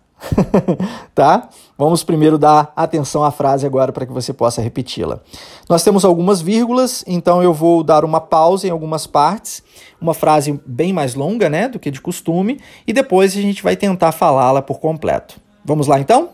tá? 1.15 1.49
Vamos 1.79 2.03
primeiro 2.03 2.39
dar 2.39 2.73
atenção 2.75 3.23
à 3.23 3.31
frase 3.31 3.67
agora 3.67 3.93
para 3.93 4.07
que 4.07 4.13
você 4.13 4.33
possa 4.33 4.63
repeti-la. 4.63 5.21
Nós 5.69 5.83
temos 5.83 6.07
algumas 6.07 6.41
vírgulas, 6.41 7.05
então 7.07 7.43
eu 7.43 7.53
vou 7.53 7.83
dar 7.83 8.03
uma 8.03 8.21
pausa 8.21 8.67
em 8.67 8.71
algumas 8.71 9.07
partes, 9.07 9.63
uma 10.01 10.15
frase 10.15 10.59
bem 10.65 10.91
mais 10.93 11.15
longa, 11.15 11.51
né, 11.51 11.69
do 11.69 11.79
que 11.79 11.91
de 11.91 12.01
costume, 12.01 12.59
e 12.87 12.95
depois 12.95 13.37
a 13.37 13.43
gente 13.43 13.63
vai 13.63 13.77
tentar 13.77 14.13
falá-la 14.13 14.63
por 14.63 14.81
completo. 14.81 15.39
Vamos 15.63 15.87
lá 15.87 16.01
então? 16.01 16.31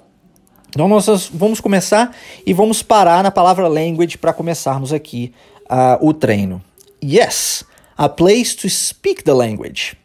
Então 0.68 0.87
nós 0.87 1.31
vamos 1.35 1.61
começar 1.61 2.14
e 2.46 2.55
vamos 2.55 2.83
parar 2.83 3.22
na 3.22 3.31
palavra 3.31 3.66
language 3.66 4.16
para 4.16 4.33
começarmos 4.33 4.92
aqui 4.92 5.35
uh, 5.64 6.07
o 6.07 6.14
treino. 6.14 6.62
Yes, 7.02 7.64
a 7.98 8.09
place 8.09 8.57
to 8.57 8.70
speak 8.70 9.24
the 9.24 9.33
language. 9.33 9.96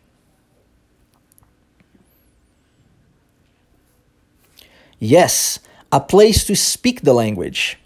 Yes, 4.99 5.59
a 5.91 5.99
place 5.99 6.43
to 6.45 6.55
speak 6.55 7.01
the 7.01 7.13
language. 7.13 7.77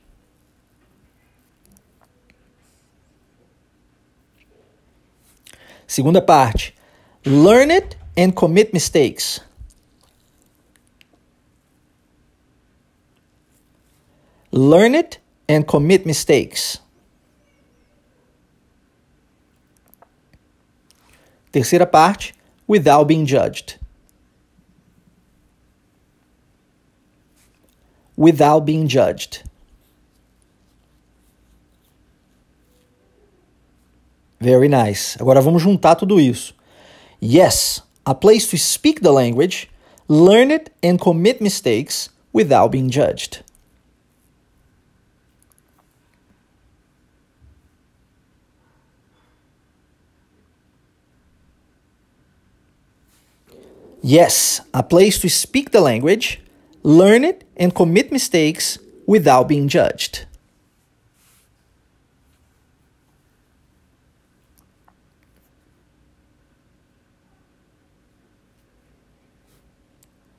Segunda 5.88 6.22
parte. 6.22 6.74
Learn 7.26 7.70
it 7.70 7.98
and 8.16 8.36
commit 8.36 8.74
mistakes. 8.74 9.42
Learn 14.52 14.96
it 14.96 15.20
and 15.50 15.68
commit 15.68 16.06
mistakes. 16.06 16.80
Terceira 21.52 21.86
parte. 21.86 22.34
Without 22.68 23.06
being 23.10 23.26
judged. 23.26 23.81
Without 28.22 28.66
being 28.66 28.88
judged. 28.88 29.42
Very 34.40 34.68
nice. 34.68 35.18
Agora 35.20 35.42
vamos 35.42 35.64
juntar 35.64 35.96
tudo 35.96 36.20
isso. 36.20 36.54
Yes, 37.20 37.82
a 38.06 38.14
place 38.14 38.48
to 38.52 38.60
speak 38.60 39.02
the 39.02 39.12
language, 39.12 39.68
learn 40.08 40.52
it 40.52 40.72
and 40.84 41.02
commit 41.02 41.42
mistakes 41.42 42.10
without 42.32 42.72
being 42.72 42.92
judged. 42.92 43.42
Yes, 54.04 54.62
a 54.74 54.84
place 54.84 55.20
to 55.22 55.30
speak 55.30 55.72
the 55.72 55.82
language, 55.82 56.40
learn 56.84 57.24
it 57.24 57.44
and 57.62 57.72
commit 57.72 58.12
mistakes 58.12 58.80
without 59.06 59.48
being 59.48 59.68
judged. 59.68 60.28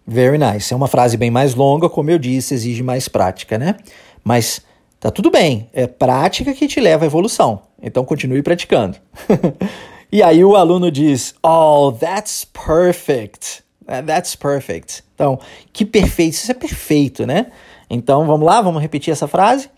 Very 0.04 0.36
nice. 0.36 0.72
É 0.72 0.76
uma 0.76 0.88
frase 0.88 1.16
bem 1.16 1.30
mais 1.30 1.54
longa, 1.54 1.88
como 1.88 2.10
eu 2.10 2.18
disse, 2.18 2.54
exige 2.54 2.82
mais 2.82 3.08
prática, 3.08 3.56
né? 3.56 3.76
Mas 4.24 4.60
tá 4.98 5.10
tudo 5.10 5.30
bem. 5.30 5.70
É 5.72 5.86
prática 5.86 6.52
que 6.52 6.66
te 6.66 6.80
leva 6.80 7.04
à 7.04 7.06
evolução. 7.06 7.62
Então 7.80 8.04
continue 8.04 8.42
praticando. 8.42 8.98
e 10.10 10.22
aí 10.22 10.44
o 10.44 10.56
aluno 10.56 10.90
diz: 10.90 11.34
Oh, 11.42 11.92
that's 11.98 12.44
perfect. 12.44 13.62
That's 13.86 14.34
perfect. 14.34 15.04
Então, 15.22 15.38
que 15.72 15.86
perfeito, 15.86 16.32
isso 16.34 16.50
é 16.50 16.54
perfeito, 16.54 17.24
né? 17.24 17.52
Então 17.88 18.26
vamos 18.26 18.44
lá, 18.44 18.60
vamos 18.60 18.82
repetir 18.82 19.12
essa 19.12 19.28
frase? 19.28 19.70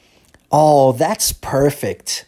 Oh, 0.51 0.95
that's 0.97 1.35
perfect. 1.35 2.27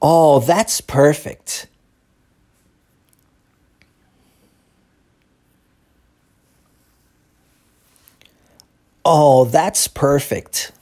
Oh, 0.00 0.38
that's 0.40 0.80
perfect. 0.80 1.68
Oh, 9.04 9.44
that's 9.44 9.88
perfect. 9.88 10.72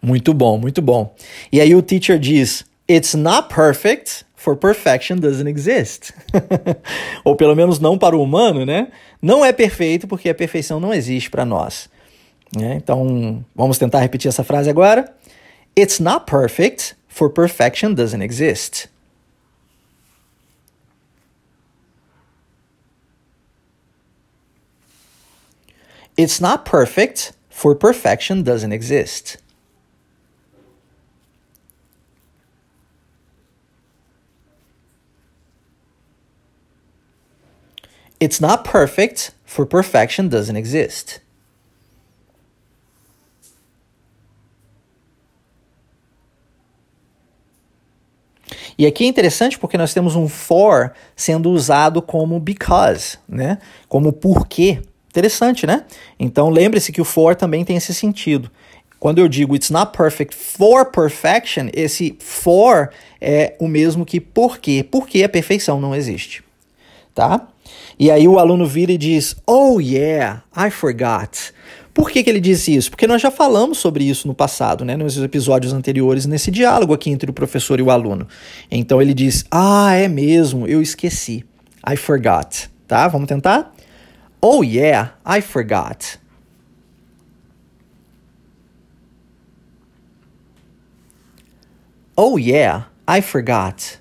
Muito 0.00 0.32
bom, 0.32 0.58
muito 0.58 0.80
bom. 0.80 1.14
E 1.52 1.60
aí 1.60 1.74
o 1.74 1.82
teacher 1.82 2.18
diz: 2.18 2.64
It's 2.88 3.14
not 3.14 3.52
perfect, 3.52 4.24
for 4.36 4.56
perfection 4.56 5.16
doesn't 5.16 5.48
exist. 5.48 6.12
Ou 7.24 7.34
pelo 7.36 7.54
menos 7.54 7.78
não 7.80 7.98
para 7.98 8.16
o 8.16 8.22
humano, 8.22 8.64
né? 8.64 8.88
Não 9.20 9.44
é 9.44 9.52
perfeito 9.52 10.06
porque 10.06 10.28
a 10.28 10.34
perfeição 10.34 10.78
não 10.78 10.94
existe 10.94 11.28
para 11.28 11.44
nós. 11.44 11.88
É, 12.56 12.74
então, 12.74 13.44
vamos 13.54 13.76
tentar 13.76 14.00
repetir 14.00 14.28
essa 14.28 14.44
frase 14.44 14.70
agora. 14.70 15.12
It's 15.78 16.00
not 16.00 16.24
perfect, 16.24 16.96
for 17.08 17.30
perfection 17.30 17.92
doesn't 17.92 18.24
exist. 18.24 18.88
It's 26.16 26.40
not 26.40 26.64
perfect, 26.64 27.32
for 27.50 27.76
perfection 27.76 28.42
doesn't 28.42 28.72
exist. 28.72 29.38
It's 38.20 38.40
not 38.40 38.64
perfect, 38.64 39.32
for 39.44 39.64
perfection 39.64 40.28
doesn't 40.28 40.56
exist. 40.56 41.20
E 48.76 48.86
aqui 48.86 49.04
é 49.04 49.06
interessante 49.08 49.58
porque 49.58 49.76
nós 49.76 49.92
temos 49.92 50.14
um 50.14 50.28
for 50.28 50.92
sendo 51.16 51.50
usado 51.50 52.00
como 52.00 52.38
because, 52.38 53.18
né? 53.28 53.58
Como 53.88 54.12
porquê. 54.12 54.80
Interessante, 55.10 55.66
né? 55.66 55.84
Então 56.18 56.48
lembre-se 56.48 56.92
que 56.92 57.00
o 57.00 57.04
for 57.04 57.34
também 57.34 57.64
tem 57.64 57.76
esse 57.76 57.92
sentido. 57.92 58.50
Quando 59.00 59.18
eu 59.18 59.28
digo 59.28 59.54
it's 59.54 59.70
not 59.70 59.96
perfect 59.96 60.34
for 60.34 60.86
perfection, 60.86 61.68
esse 61.72 62.16
for 62.20 62.90
é 63.20 63.54
o 63.58 63.66
mesmo 63.66 64.04
que 64.06 64.20
porquê. 64.20 64.84
Porque 64.88 65.24
a 65.24 65.28
perfeição 65.28 65.80
não 65.80 65.94
existe. 65.94 66.44
Tá? 67.14 67.48
E 67.98 68.10
aí 68.10 68.28
o 68.28 68.38
aluno 68.38 68.64
vira 68.64 68.92
e 68.92 68.98
diz: 68.98 69.34
Oh 69.46 69.80
yeah, 69.80 70.42
I 70.56 70.70
forgot. 70.70 71.52
Por 71.92 72.10
que, 72.10 72.22
que 72.22 72.30
ele 72.30 72.40
disse 72.40 72.72
isso? 72.74 72.90
Porque 72.90 73.08
nós 73.08 73.20
já 73.20 73.28
falamos 73.28 73.78
sobre 73.78 74.04
isso 74.04 74.28
no 74.28 74.34
passado, 74.34 74.84
né, 74.84 74.96
nos 74.96 75.18
episódios 75.18 75.72
anteriores, 75.72 76.26
nesse 76.26 76.48
diálogo 76.48 76.94
aqui 76.94 77.10
entre 77.10 77.28
o 77.28 77.32
professor 77.32 77.80
e 77.80 77.82
o 77.82 77.90
aluno. 77.90 78.28
Então 78.70 79.02
ele 79.02 79.12
diz: 79.12 79.44
Ah, 79.50 79.94
é 79.94 80.06
mesmo, 80.06 80.66
eu 80.66 80.80
esqueci. 80.80 81.44
I 81.88 81.96
forgot. 81.96 82.68
Tá? 82.86 83.08
Vamos 83.08 83.26
tentar? 83.26 83.74
Oh 84.40 84.62
yeah, 84.62 85.14
I 85.26 85.42
forgot. 85.42 86.18
Oh 92.16 92.38
yeah, 92.38 92.86
I 93.08 93.22
forgot. 93.22 93.98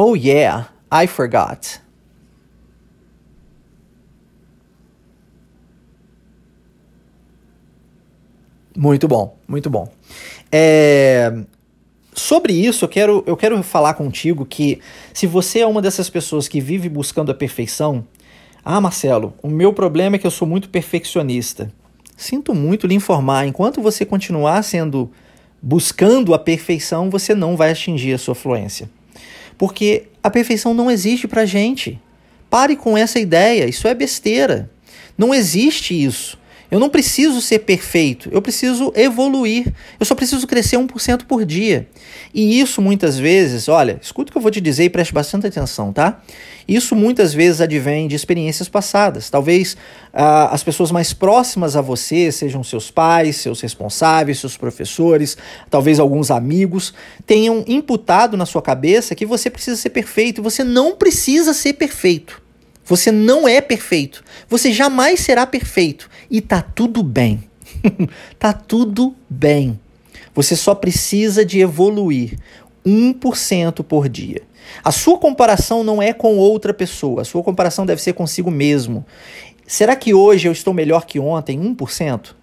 Oh 0.00 0.14
yeah, 0.14 0.68
I 0.92 1.08
forgot. 1.08 1.80
Muito 8.76 9.08
bom, 9.08 9.36
muito 9.48 9.68
bom. 9.68 9.90
É, 10.52 11.36
sobre 12.14 12.52
isso, 12.52 12.84
eu 12.84 12.88
quero, 12.88 13.24
eu 13.26 13.36
quero 13.36 13.60
falar 13.64 13.94
contigo 13.94 14.46
que 14.46 14.80
se 15.12 15.26
você 15.26 15.58
é 15.58 15.66
uma 15.66 15.82
dessas 15.82 16.08
pessoas 16.08 16.46
que 16.46 16.60
vive 16.60 16.88
buscando 16.88 17.32
a 17.32 17.34
perfeição, 17.34 18.06
ah, 18.64 18.80
Marcelo, 18.80 19.34
o 19.42 19.48
meu 19.48 19.72
problema 19.72 20.14
é 20.14 20.18
que 20.20 20.26
eu 20.28 20.30
sou 20.30 20.46
muito 20.46 20.68
perfeccionista. 20.68 21.72
Sinto 22.16 22.54
muito 22.54 22.86
lhe 22.86 22.94
informar, 22.94 23.48
enquanto 23.48 23.82
você 23.82 24.06
continuar 24.06 24.62
sendo 24.62 25.10
buscando 25.60 26.34
a 26.34 26.38
perfeição, 26.38 27.10
você 27.10 27.34
não 27.34 27.56
vai 27.56 27.72
atingir 27.72 28.12
a 28.12 28.18
sua 28.18 28.36
fluência. 28.36 28.88
Porque 29.58 30.04
a 30.22 30.30
perfeição 30.30 30.72
não 30.72 30.90
existe 30.90 31.26
pra 31.26 31.44
gente. 31.44 32.00
Pare 32.48 32.76
com 32.76 32.96
essa 32.96 33.18
ideia, 33.18 33.68
isso 33.68 33.86
é 33.86 33.94
besteira. 33.94 34.70
Não 35.18 35.34
existe 35.34 36.00
isso. 36.00 36.37
Eu 36.70 36.78
não 36.78 36.90
preciso 36.90 37.40
ser 37.40 37.60
perfeito, 37.60 38.28
eu 38.30 38.42
preciso 38.42 38.92
evoluir. 38.94 39.72
Eu 39.98 40.04
só 40.04 40.14
preciso 40.14 40.46
crescer 40.46 40.76
1% 40.76 41.24
por 41.24 41.46
dia. 41.46 41.88
E 42.34 42.60
isso 42.60 42.82
muitas 42.82 43.18
vezes, 43.18 43.68
olha, 43.68 43.98
escuta 44.02 44.28
o 44.28 44.32
que 44.32 44.38
eu 44.38 44.42
vou 44.42 44.50
te 44.50 44.60
dizer 44.60 44.84
e 44.84 44.90
preste 44.90 45.14
bastante 45.14 45.46
atenção, 45.46 45.94
tá? 45.94 46.20
Isso 46.66 46.94
muitas 46.94 47.32
vezes 47.32 47.62
advém 47.62 48.06
de 48.06 48.14
experiências 48.14 48.68
passadas. 48.68 49.30
Talvez 49.30 49.78
ah, 50.12 50.50
as 50.52 50.62
pessoas 50.62 50.90
mais 50.90 51.14
próximas 51.14 51.74
a 51.74 51.80
você 51.80 52.30
sejam 52.30 52.62
seus 52.62 52.90
pais, 52.90 53.36
seus 53.36 53.62
responsáveis, 53.62 54.38
seus 54.38 54.58
professores, 54.58 55.38
talvez 55.70 55.98
alguns 55.98 56.30
amigos, 56.30 56.92
tenham 57.26 57.64
imputado 57.66 58.36
na 58.36 58.44
sua 58.44 58.60
cabeça 58.60 59.14
que 59.14 59.24
você 59.24 59.48
precisa 59.48 59.76
ser 59.76 59.90
perfeito. 59.90 60.42
Você 60.42 60.62
não 60.62 60.94
precisa 60.94 61.54
ser 61.54 61.72
perfeito. 61.72 62.47
Você 62.88 63.12
não 63.12 63.46
é 63.46 63.60
perfeito. 63.60 64.24
Você 64.48 64.72
jamais 64.72 65.20
será 65.20 65.46
perfeito. 65.46 66.08
E 66.30 66.40
tá 66.40 66.62
tudo 66.62 67.02
bem. 67.02 67.44
tá 68.38 68.52
tudo 68.52 69.14
bem. 69.28 69.78
Você 70.34 70.56
só 70.56 70.74
precisa 70.74 71.44
de 71.44 71.60
evoluir 71.60 72.38
1% 72.86 73.84
por 73.84 74.08
dia. 74.08 74.42
A 74.82 74.90
sua 74.90 75.18
comparação 75.18 75.84
não 75.84 76.02
é 76.02 76.12
com 76.12 76.36
outra 76.36 76.72
pessoa, 76.72 77.22
a 77.22 77.24
sua 77.24 77.42
comparação 77.42 77.86
deve 77.86 78.02
ser 78.02 78.12
consigo 78.12 78.50
mesmo. 78.50 79.04
Será 79.66 79.94
que 79.94 80.14
hoje 80.14 80.48
eu 80.48 80.52
estou 80.52 80.72
melhor 80.72 81.04
que 81.04 81.18
ontem, 81.18 81.58
1%? 81.58 82.34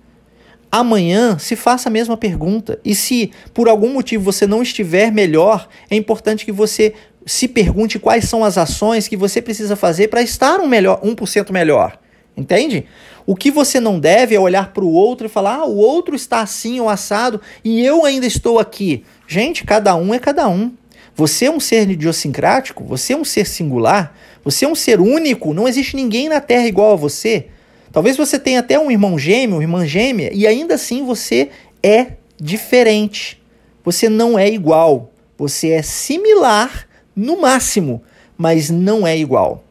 Amanhã 0.72 1.38
se 1.40 1.56
faça 1.56 1.90
a 1.90 1.92
mesma 1.92 2.18
pergunta. 2.18 2.80
E 2.84 2.94
se 2.94 3.32
por 3.54 3.70
algum 3.70 3.94
motivo 3.94 4.24
você 4.24 4.46
não 4.46 4.62
estiver 4.62 5.12
melhor, 5.12 5.68
é 5.90 5.96
importante 5.96 6.46
que 6.46 6.52
você 6.52 6.94
se 7.26 7.48
pergunte 7.48 7.98
quais 7.98 8.26
são 8.26 8.44
as 8.44 8.58
ações 8.58 9.08
que 9.08 9.18
você 9.18 9.42
precisa 9.42 9.76
fazer 9.76 10.10
para 10.10 10.22
estar 10.22 10.60
um 10.60 10.68
melhor, 10.68 11.02
1% 11.02 11.52
melhor. 11.52 12.00
Entende? 12.38 12.86
O 13.26 13.36
que 13.36 13.50
você 13.50 13.80
não 13.80 14.00
deve 14.00 14.36
é 14.36 14.40
olhar 14.40 14.74
para 14.74 14.84
o 14.84 14.92
outro 14.92 15.26
e 15.26 15.30
falar: 15.30 15.56
ah, 15.56 15.66
o 15.66 15.78
outro 15.78 16.16
está 16.16 16.42
assim 16.42 16.80
ou 16.80 16.90
assado 16.90 17.42
e 17.64 17.84
eu 17.84 18.06
ainda 18.06 18.28
estou 18.28 18.60
aqui. 18.60 19.04
Gente, 19.28 19.64
cada 19.64 19.96
um 19.96 20.14
é 20.14 20.20
cada 20.20 20.48
um. 20.48 20.72
Você 21.16 21.46
é 21.46 21.52
um 21.52 21.62
ser 21.62 21.90
idiosincrático, 21.90 22.84
você 22.84 23.14
é 23.14 23.18
um 23.18 23.24
ser 23.24 23.48
singular, 23.48 24.16
você 24.44 24.66
é 24.66 24.68
um 24.68 24.76
ser 24.76 25.00
único, 25.00 25.54
não 25.54 25.66
existe 25.66 25.96
ninguém 25.96 26.28
na 26.28 26.42
Terra 26.42 26.68
igual 26.68 26.92
a 26.92 26.98
você. 26.98 27.48
Talvez 27.90 28.18
você 28.18 28.38
tenha 28.38 28.60
até 28.60 28.78
um 28.78 28.92
irmão 28.92 29.18
gêmeo, 29.18 29.62
irmã 29.62 29.86
gêmea, 29.86 30.30
e 30.34 30.46
ainda 30.46 30.76
assim 30.76 31.06
você 31.06 31.50
é 31.82 32.18
diferente. 32.38 33.42
Você 33.86 34.10
não 34.10 34.38
é 34.38 34.50
igual. 34.50 35.14
Você 35.38 35.70
é 35.70 35.82
similar 35.82 36.86
no 37.16 37.40
máximo, 37.40 38.02
mas 38.38 38.70
não 38.70 39.08
é 39.08 39.18
igual. 39.18 39.64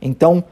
Então, 0.00 0.44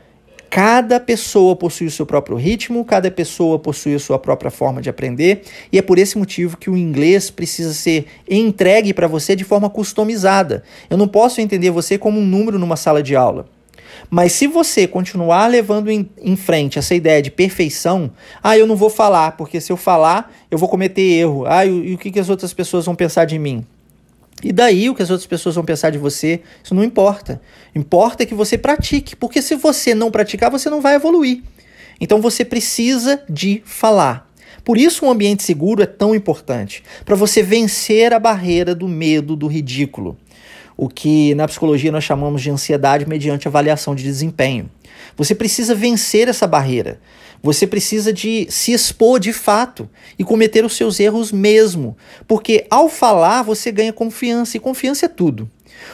cada 0.48 0.98
pessoa 1.00 1.56
possui 1.56 1.86
o 1.86 1.90
seu 1.90 2.06
próprio 2.06 2.36
ritmo, 2.36 2.84
cada 2.84 3.10
pessoa 3.10 3.58
possui 3.58 3.94
a 3.94 3.98
sua 3.98 4.18
própria 4.18 4.50
forma 4.50 4.80
de 4.80 4.88
aprender, 4.88 5.42
e 5.72 5.78
é 5.78 5.82
por 5.82 5.98
esse 5.98 6.16
motivo 6.16 6.56
que 6.56 6.70
o 6.70 6.76
inglês 6.76 7.30
precisa 7.30 7.74
ser 7.74 8.06
entregue 8.28 8.94
para 8.94 9.06
você 9.06 9.36
de 9.36 9.44
forma 9.44 9.68
customizada. 9.68 10.62
Eu 10.88 10.96
não 10.96 11.08
posso 11.08 11.40
entender 11.40 11.70
você 11.70 11.98
como 11.98 12.20
um 12.20 12.24
número 12.24 12.58
numa 12.58 12.76
sala 12.76 13.02
de 13.02 13.14
aula. 13.14 13.46
Mas 14.08 14.32
se 14.32 14.46
você 14.46 14.86
continuar 14.86 15.46
levando 15.46 15.90
em, 15.90 16.08
em, 16.20 16.36
frente 16.36 16.78
essa 16.78 16.94
ideia 16.94 17.20
de 17.20 17.30
perfeição, 17.30 18.10
ah, 18.42 18.56
eu 18.56 18.66
não 18.66 18.76
vou 18.76 18.90
falar, 18.90 19.32
porque 19.32 19.60
se 19.60 19.72
eu 19.72 19.76
falar, 19.76 20.32
eu 20.50 20.58
vou 20.58 20.68
cometer 20.68 21.02
erro. 21.02 21.44
Ah, 21.46 21.64
e, 21.64 21.90
e 21.90 21.94
o 21.94 21.98
que, 21.98 22.10
que 22.10 22.20
as 22.20 22.28
outras 22.28 22.52
pessoas 22.52 22.84
vão 22.84 22.94
pensar 22.94 23.24
de 23.24 23.38
mim? 23.38 23.64
E 24.46 24.52
daí 24.52 24.88
o 24.88 24.94
que 24.94 25.02
as 25.02 25.10
outras 25.10 25.26
pessoas 25.26 25.56
vão 25.56 25.64
pensar 25.64 25.90
de 25.90 25.98
você, 25.98 26.40
isso 26.62 26.72
não 26.72 26.84
importa. 26.84 27.40
Importa 27.74 28.24
que 28.24 28.32
você 28.32 28.56
pratique, 28.56 29.16
porque 29.16 29.42
se 29.42 29.56
você 29.56 29.92
não 29.92 30.08
praticar, 30.08 30.52
você 30.52 30.70
não 30.70 30.80
vai 30.80 30.94
evoluir. 30.94 31.42
Então 32.00 32.20
você 32.20 32.44
precisa 32.44 33.20
de 33.28 33.60
falar. 33.64 34.30
Por 34.64 34.78
isso 34.78 35.04
um 35.04 35.10
ambiente 35.10 35.42
seguro 35.42 35.82
é 35.82 35.86
tão 35.86 36.14
importante, 36.14 36.84
para 37.04 37.16
você 37.16 37.42
vencer 37.42 38.12
a 38.12 38.20
barreira 38.20 38.72
do 38.72 38.86
medo 38.86 39.34
do 39.34 39.48
ridículo. 39.48 40.16
o 40.76 40.88
que 40.88 41.34
na 41.34 41.48
psicologia 41.48 41.90
nós 41.90 42.04
chamamos 42.04 42.42
de 42.42 42.50
ansiedade 42.50 43.08
mediante 43.08 43.48
avaliação 43.48 43.94
de 43.94 44.02
desempenho. 44.02 44.70
Você 45.16 45.34
precisa 45.34 45.74
vencer 45.74 46.28
essa 46.28 46.46
barreira. 46.46 47.00
Você 47.46 47.64
precisa 47.64 48.12
de 48.12 48.44
se 48.50 48.72
expor 48.72 49.20
de 49.20 49.32
fato 49.32 49.88
e 50.18 50.24
cometer 50.24 50.64
os 50.64 50.76
seus 50.76 50.98
erros 50.98 51.30
mesmo, 51.30 51.96
porque 52.26 52.66
ao 52.68 52.88
falar 52.88 53.42
você 53.42 53.70
ganha 53.70 53.92
confiança 53.92 54.56
e 54.56 54.60
confiança 54.60 55.06
é 55.06 55.08
tudo. 55.08 55.48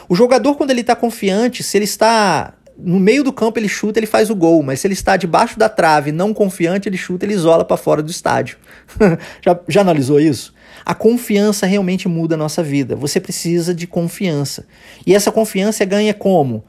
O 0.09 0.15
jogador 0.15 0.55
quando 0.55 0.71
ele 0.71 0.81
está 0.81 0.97
confiante, 0.97 1.62
se 1.62 1.77
ele 1.77 1.85
está 1.85 2.55
no 2.79 2.99
meio 2.99 3.23
do 3.23 3.35
campo 3.35 3.59
ele 3.59 3.69
chuta, 3.69 3.99
ele 3.99 4.07
faz 4.07 4.31
o 4.31 4.35
gol, 4.35 4.62
mas 4.62 4.81
se 4.81 4.87
ele 4.87 4.95
está 4.95 5.15
debaixo 5.15 5.59
da 5.59 5.69
trave, 5.69 6.11
não 6.11 6.33
confiante, 6.33 6.88
ele 6.88 6.97
chuta, 6.97 7.27
ele 7.27 7.35
isola 7.35 7.67
para 7.67 7.77
fora 7.77 8.03
do 8.03 8.11
estádio. 8.11 8.57
já, 9.45 9.61
já 9.69 9.83
analisou 9.83 10.19
isso? 10.19 10.55
A 10.87 10.95
confiança 10.95 11.67
realmente 11.67 12.09
muda 12.09 12.35
a 12.35 12.38
nossa 12.38 12.62
vida. 12.62 12.97
Você 12.97 13.21
precisa 13.21 13.75
de 13.75 13.87
confiança. 13.87 14.67
E 15.07 15.15
essa 15.15 15.31
confiança 15.31 15.85
ganha 15.85 16.15
como? 16.15 16.65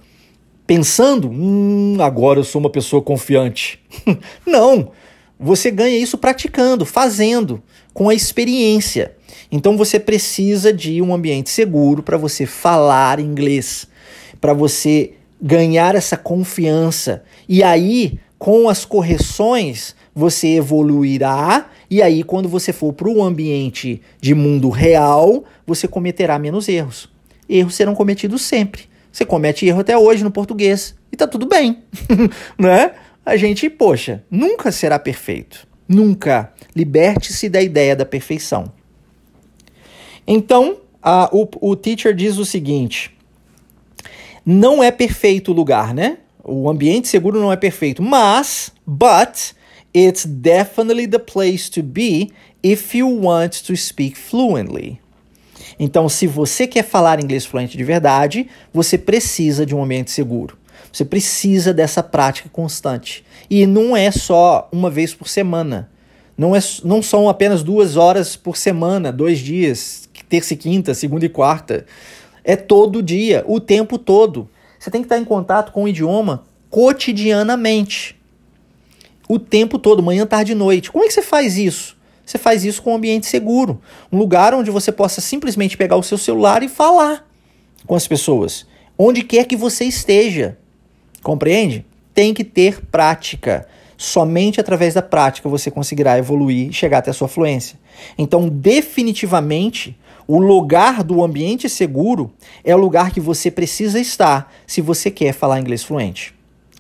Pensando, 0.65 1.29
hum, 1.29 1.97
agora 1.99 2.39
eu 2.39 2.43
sou 2.43 2.59
uma 2.59 2.69
pessoa 2.69 3.01
confiante. 3.01 3.79
não! 4.45 4.91
Você 5.39 5.69
ganha 5.69 5.97
isso 5.97 6.17
praticando, 6.17 6.85
fazendo, 6.85 7.61
com 7.93 8.07
a 8.07 8.15
experiência. 8.15 9.13
Então 9.51 9.75
você 9.75 9.99
precisa 9.99 10.71
de 10.71 11.01
um 11.01 11.13
ambiente 11.13 11.49
seguro 11.49 12.01
para 12.01 12.17
você 12.17 12.45
falar 12.45 13.19
inglês, 13.19 13.87
para 14.39 14.53
você 14.53 15.13
ganhar 15.41 15.95
essa 15.95 16.15
confiança. 16.15 17.23
E 17.47 17.61
aí, 17.61 18.17
com 18.39 18.69
as 18.69 18.85
correções, 18.85 19.95
você 20.15 20.55
evoluirá. 20.55 21.69
E 21.89 22.01
aí, 22.01 22.23
quando 22.23 22.47
você 22.47 22.71
for 22.71 22.93
para 22.93 23.09
o 23.09 23.21
ambiente 23.21 24.01
de 24.21 24.33
mundo 24.33 24.69
real, 24.69 25.43
você 25.67 25.87
cometerá 25.87 26.39
menos 26.39 26.69
erros. 26.69 27.09
Erros 27.49 27.75
serão 27.75 27.93
cometidos 27.93 28.41
sempre. 28.41 28.92
Você 29.13 29.23
comete 29.23 29.67
erro 29.67 29.81
até 29.81 29.95
hoje 29.95 30.23
no 30.23 30.31
português 30.31 30.95
e 31.11 31.15
tá 31.15 31.27
tudo 31.27 31.45
bem, 31.45 31.83
né? 32.57 32.93
A 33.23 33.37
gente, 33.37 33.69
poxa, 33.69 34.23
nunca 34.29 34.71
será 34.71 34.97
perfeito. 34.97 35.67
Nunca. 35.87 36.51
Liberte-se 36.75 37.47
da 37.47 37.61
ideia 37.61 37.95
da 37.95 38.05
perfeição. 38.05 38.73
Então, 40.25 40.77
a, 41.01 41.29
o, 41.31 41.47
o 41.61 41.75
teacher 41.75 42.15
diz 42.15 42.39
o 42.39 42.45
seguinte: 42.45 43.15
não 44.43 44.83
é 44.83 44.89
perfeito 44.89 45.51
o 45.51 45.53
lugar, 45.53 45.93
né? 45.93 46.17
O 46.43 46.67
ambiente 46.67 47.07
seguro 47.07 47.39
não 47.39 47.53
é 47.53 47.55
perfeito, 47.55 48.01
mas, 48.01 48.71
but, 48.85 49.53
it's 49.93 50.25
definitely 50.25 51.07
the 51.07 51.19
place 51.19 51.69
to 51.69 51.83
be 51.83 52.31
if 52.63 52.95
you 52.95 53.07
want 53.07 53.61
to 53.63 53.77
speak 53.77 54.17
fluently. 54.17 55.02
Então, 55.83 56.07
se 56.07 56.25
você 56.25 56.65
quer 56.65 56.85
falar 56.85 57.21
inglês 57.21 57.45
fluente 57.45 57.75
de 57.75 57.83
verdade, 57.83 58.47
você 58.73 58.97
precisa 58.97 59.65
de 59.65 59.75
um 59.75 59.83
ambiente 59.83 60.11
seguro. 60.11 60.57
Você 60.89 61.03
precisa 61.03 61.73
dessa 61.73 62.01
prática 62.01 62.47
constante. 62.47 63.25
E 63.49 63.67
não 63.67 63.95
é 63.95 64.09
só 64.09 64.69
uma 64.71 64.89
vez 64.89 65.13
por 65.13 65.27
semana. 65.27 65.91
Não, 66.37 66.55
é, 66.55 66.59
não 66.85 67.01
são 67.01 67.27
apenas 67.27 67.63
duas 67.63 67.97
horas 67.97 68.37
por 68.37 68.55
semana, 68.55 69.11
dois 69.11 69.39
dias, 69.39 70.07
terça 70.29 70.53
e 70.53 70.57
quinta, 70.57 70.93
segunda 70.93 71.25
e 71.25 71.29
quarta. 71.29 71.85
É 72.45 72.55
todo 72.55 73.03
dia, 73.03 73.43
o 73.45 73.59
tempo 73.59 73.97
todo. 73.97 74.49
Você 74.79 74.89
tem 74.89 75.01
que 75.01 75.07
estar 75.07 75.17
em 75.17 75.25
contato 75.25 75.73
com 75.73 75.83
o 75.83 75.87
idioma 75.89 76.45
cotidianamente. 76.69 78.17
O 79.27 79.37
tempo 79.37 79.77
todo, 79.77 80.01
manhã, 80.01 80.25
tarde 80.25 80.53
e 80.53 80.55
noite. 80.55 80.89
Como 80.89 81.03
é 81.03 81.07
que 81.07 81.13
você 81.13 81.21
faz 81.21 81.57
isso? 81.57 81.97
Você 82.25 82.37
faz 82.37 82.63
isso 82.63 82.81
com 82.81 82.91
um 82.91 82.95
ambiente 82.95 83.25
seguro. 83.25 83.81
Um 84.11 84.17
lugar 84.17 84.53
onde 84.53 84.71
você 84.71 84.91
possa 84.91 85.21
simplesmente 85.21 85.77
pegar 85.77 85.97
o 85.97 86.03
seu 86.03 86.17
celular 86.17 86.63
e 86.63 86.69
falar 86.69 87.27
com 87.85 87.95
as 87.95 88.07
pessoas. 88.07 88.65
Onde 88.97 89.23
quer 89.23 89.45
que 89.45 89.55
você 89.55 89.85
esteja. 89.85 90.57
Compreende? 91.21 91.85
Tem 92.13 92.33
que 92.33 92.43
ter 92.43 92.81
prática. 92.85 93.67
Somente 93.97 94.59
através 94.59 94.93
da 94.93 95.01
prática 95.01 95.49
você 95.49 95.69
conseguirá 95.69 96.17
evoluir 96.17 96.69
e 96.69 96.73
chegar 96.73 96.99
até 96.99 97.11
a 97.11 97.13
sua 97.13 97.27
fluência. 97.27 97.77
Então, 98.17 98.49
definitivamente, 98.49 99.97
o 100.27 100.39
lugar 100.39 101.03
do 101.03 101.23
ambiente 101.23 101.69
seguro 101.69 102.31
é 102.63 102.75
o 102.75 102.79
lugar 102.79 103.11
que 103.11 103.19
você 103.19 103.51
precisa 103.51 103.99
estar 103.99 104.51
se 104.65 104.81
você 104.81 105.11
quer 105.11 105.33
falar 105.33 105.59
inglês 105.59 105.83
fluente. 105.83 106.33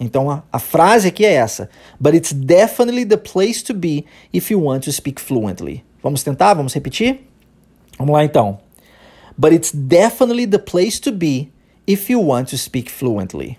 Então 0.03 0.29
a, 0.29 0.43
a, 0.51 0.59
frase 0.59 1.07
aqui 1.07 1.25
é 1.25 1.33
essa: 1.33 1.69
But 1.99 2.13
it's 2.13 2.33
definitely 2.33 3.05
the 3.05 3.17
place 3.17 3.63
to 3.63 3.73
be 3.73 4.05
if 4.33 4.51
you 4.51 4.61
want 4.61 4.83
to 4.85 4.91
speak 4.91 5.21
fluently. 5.21 5.83
Vamos 6.01 6.23
tentar? 6.23 6.53
Vamos 6.53 6.73
repetir? 6.73 7.21
Vamos 7.97 8.13
lá 8.13 8.23
então. 8.23 8.59
But 9.37 9.53
it's 9.53 9.71
definitely 9.71 10.45
the 10.45 10.59
place 10.59 10.99
to 11.01 11.11
be 11.11 11.51
if 11.87 12.09
you 12.09 12.19
want 12.19 12.49
to 12.49 12.57
speak 12.57 12.91
fluently. 12.91 13.57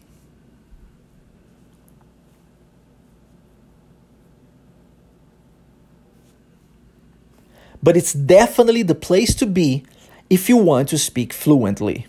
but 7.84 7.98
it's 7.98 8.14
definitely 8.14 8.82
the 8.82 8.94
place 8.94 9.34
to 9.34 9.44
be 9.44 9.84
if 10.30 10.48
you 10.48 10.56
want 10.56 10.88
to 10.88 10.96
speak 10.96 11.34
fluently. 11.34 12.06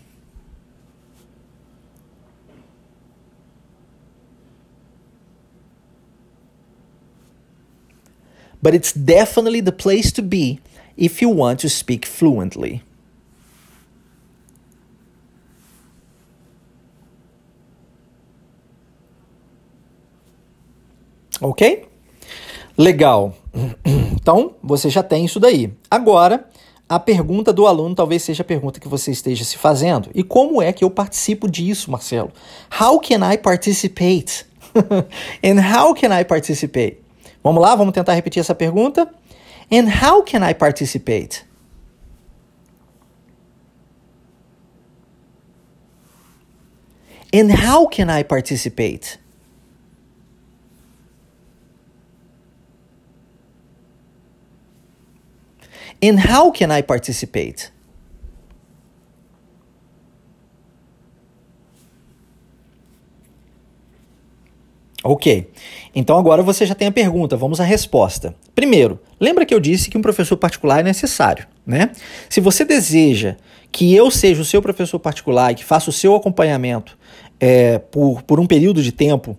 But 8.66 8.74
it's 8.74 8.92
definitely 8.92 9.60
the 9.60 9.70
place 9.70 10.10
to 10.10 10.20
be 10.20 10.58
if 10.96 11.22
you 11.22 11.30
want 11.30 11.60
to 11.60 11.70
speak 11.70 12.04
fluently. 12.04 12.82
Ok? 21.40 21.86
Legal. 22.76 23.36
Então, 24.26 24.56
você 24.60 24.90
já 24.90 25.04
tem 25.04 25.24
isso 25.24 25.38
daí. 25.38 25.72
Agora, 25.88 26.48
a 26.88 26.98
pergunta 26.98 27.52
do 27.52 27.68
aluno 27.68 27.94
talvez 27.94 28.24
seja 28.24 28.42
a 28.42 28.44
pergunta 28.44 28.80
que 28.80 28.88
você 28.88 29.12
esteja 29.12 29.44
se 29.44 29.56
fazendo. 29.56 30.10
E 30.12 30.24
como 30.24 30.60
é 30.60 30.72
que 30.72 30.82
eu 30.82 30.90
participo 30.90 31.48
disso, 31.48 31.88
Marcelo? 31.88 32.32
How 32.80 32.98
can 32.98 33.20
I 33.32 33.38
participate? 33.38 34.44
And 35.44 35.60
how 35.60 35.94
can 35.94 36.10
I 36.10 36.24
participate? 36.24 37.05
Vamos 37.46 37.62
lá, 37.62 37.76
vamos 37.76 37.94
tentar 37.94 38.12
repetir 38.14 38.40
essa 38.40 38.56
pergunta? 38.56 39.08
And 39.70 39.88
how 39.88 40.20
can 40.20 40.42
I 40.42 40.52
participate? 40.52 41.44
And 47.32 47.52
how 47.52 47.86
can 47.86 48.10
I 48.10 48.24
participate? 48.24 49.20
And 56.02 56.18
how 56.18 56.50
can 56.50 56.72
I 56.72 56.82
participate? 56.82 57.70
Ok. 65.06 65.48
Então 65.94 66.18
agora 66.18 66.42
você 66.42 66.66
já 66.66 66.74
tem 66.74 66.88
a 66.88 66.92
pergunta, 66.92 67.36
vamos 67.36 67.60
à 67.60 67.64
resposta. 67.64 68.34
Primeiro, 68.54 68.98
lembra 69.20 69.46
que 69.46 69.54
eu 69.54 69.60
disse 69.60 69.88
que 69.88 69.96
um 69.96 70.02
professor 70.02 70.36
particular 70.36 70.80
é 70.80 70.82
necessário, 70.82 71.46
né? 71.64 71.92
Se 72.28 72.40
você 72.40 72.64
deseja 72.64 73.36
que 73.70 73.94
eu 73.94 74.10
seja 74.10 74.42
o 74.42 74.44
seu 74.44 74.60
professor 74.60 74.98
particular 74.98 75.52
e 75.52 75.54
que 75.54 75.64
faça 75.64 75.90
o 75.90 75.92
seu 75.92 76.14
acompanhamento 76.14 76.98
é, 77.38 77.78
por, 77.78 78.22
por 78.22 78.40
um 78.40 78.46
período 78.46 78.82
de 78.82 78.90
tempo 78.90 79.38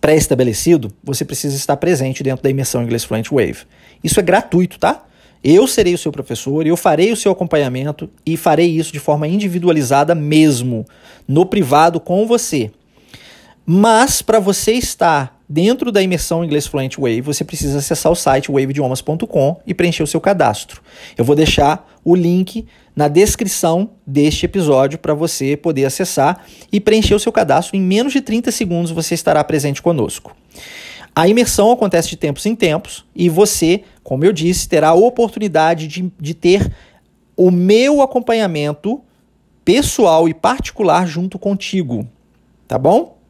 pré-estabelecido, 0.00 0.92
você 1.02 1.24
precisa 1.24 1.56
estar 1.56 1.76
presente 1.76 2.22
dentro 2.22 2.42
da 2.42 2.50
imersão 2.50 2.82
Inglês 2.82 3.02
Fluent 3.02 3.28
Wave. 3.30 3.64
Isso 4.04 4.20
é 4.20 4.22
gratuito, 4.22 4.78
tá? 4.78 5.04
Eu 5.42 5.66
serei 5.66 5.94
o 5.94 5.98
seu 5.98 6.12
professor, 6.12 6.64
eu 6.64 6.76
farei 6.76 7.10
o 7.10 7.16
seu 7.16 7.32
acompanhamento 7.32 8.08
e 8.24 8.36
farei 8.36 8.68
isso 8.68 8.92
de 8.92 9.00
forma 9.00 9.26
individualizada 9.26 10.14
mesmo, 10.14 10.84
no 11.26 11.44
privado 11.44 11.98
com 11.98 12.24
você. 12.24 12.70
Mas 13.64 14.22
para 14.22 14.40
você 14.40 14.72
estar 14.72 15.40
dentro 15.48 15.92
da 15.92 16.02
imersão 16.02 16.44
Inglês 16.44 16.66
Fluent 16.66 16.96
Wave, 16.96 17.20
você 17.20 17.44
precisa 17.44 17.78
acessar 17.78 18.10
o 18.10 18.16
site 18.16 18.50
waveidiomas.com 18.50 19.60
e 19.66 19.72
preencher 19.72 20.02
o 20.02 20.06
seu 20.06 20.20
cadastro. 20.20 20.82
Eu 21.16 21.24
vou 21.24 21.36
deixar 21.36 21.88
o 22.04 22.14
link 22.14 22.66
na 22.96 23.06
descrição 23.06 23.90
deste 24.06 24.46
episódio 24.46 24.98
para 24.98 25.14
você 25.14 25.56
poder 25.56 25.84
acessar 25.84 26.44
e 26.72 26.80
preencher 26.80 27.14
o 27.14 27.20
seu 27.20 27.30
cadastro. 27.30 27.76
Em 27.76 27.80
menos 27.80 28.12
de 28.12 28.20
30 28.20 28.50
segundos 28.50 28.90
você 28.90 29.14
estará 29.14 29.42
presente 29.44 29.80
conosco. 29.80 30.34
A 31.14 31.28
imersão 31.28 31.70
acontece 31.70 32.08
de 32.08 32.16
tempos 32.16 32.46
em 32.46 32.56
tempos 32.56 33.04
e 33.14 33.28
você, 33.28 33.82
como 34.02 34.24
eu 34.24 34.32
disse, 34.32 34.68
terá 34.68 34.88
a 34.88 34.94
oportunidade 34.94 35.86
de, 35.86 36.10
de 36.18 36.34
ter 36.34 36.72
o 37.36 37.50
meu 37.50 38.00
acompanhamento 38.00 39.00
pessoal 39.64 40.28
e 40.28 40.34
particular 40.34 41.06
junto 41.06 41.38
contigo, 41.38 42.08
tá 42.66 42.78
bom? 42.78 43.21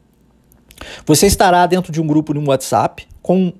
Você 1.05 1.27
estará 1.27 1.65
dentro 1.65 1.91
de 1.91 2.01
um 2.01 2.07
grupo 2.07 2.33
no 2.33 2.47
WhatsApp 2.47 3.07
com 3.21 3.53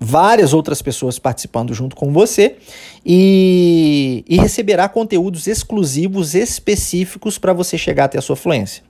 várias 0.00 0.54
outras 0.54 0.80
pessoas 0.80 1.18
participando 1.18 1.74
junto 1.74 1.94
com 1.94 2.10
você 2.10 2.56
e, 3.04 4.24
e 4.26 4.38
receberá 4.38 4.88
conteúdos 4.88 5.46
exclusivos 5.46 6.34
específicos 6.34 7.36
para 7.36 7.52
você 7.52 7.76
chegar 7.76 8.04
até 8.06 8.18
a 8.18 8.22
sua 8.22 8.34
fluência. 8.34 8.82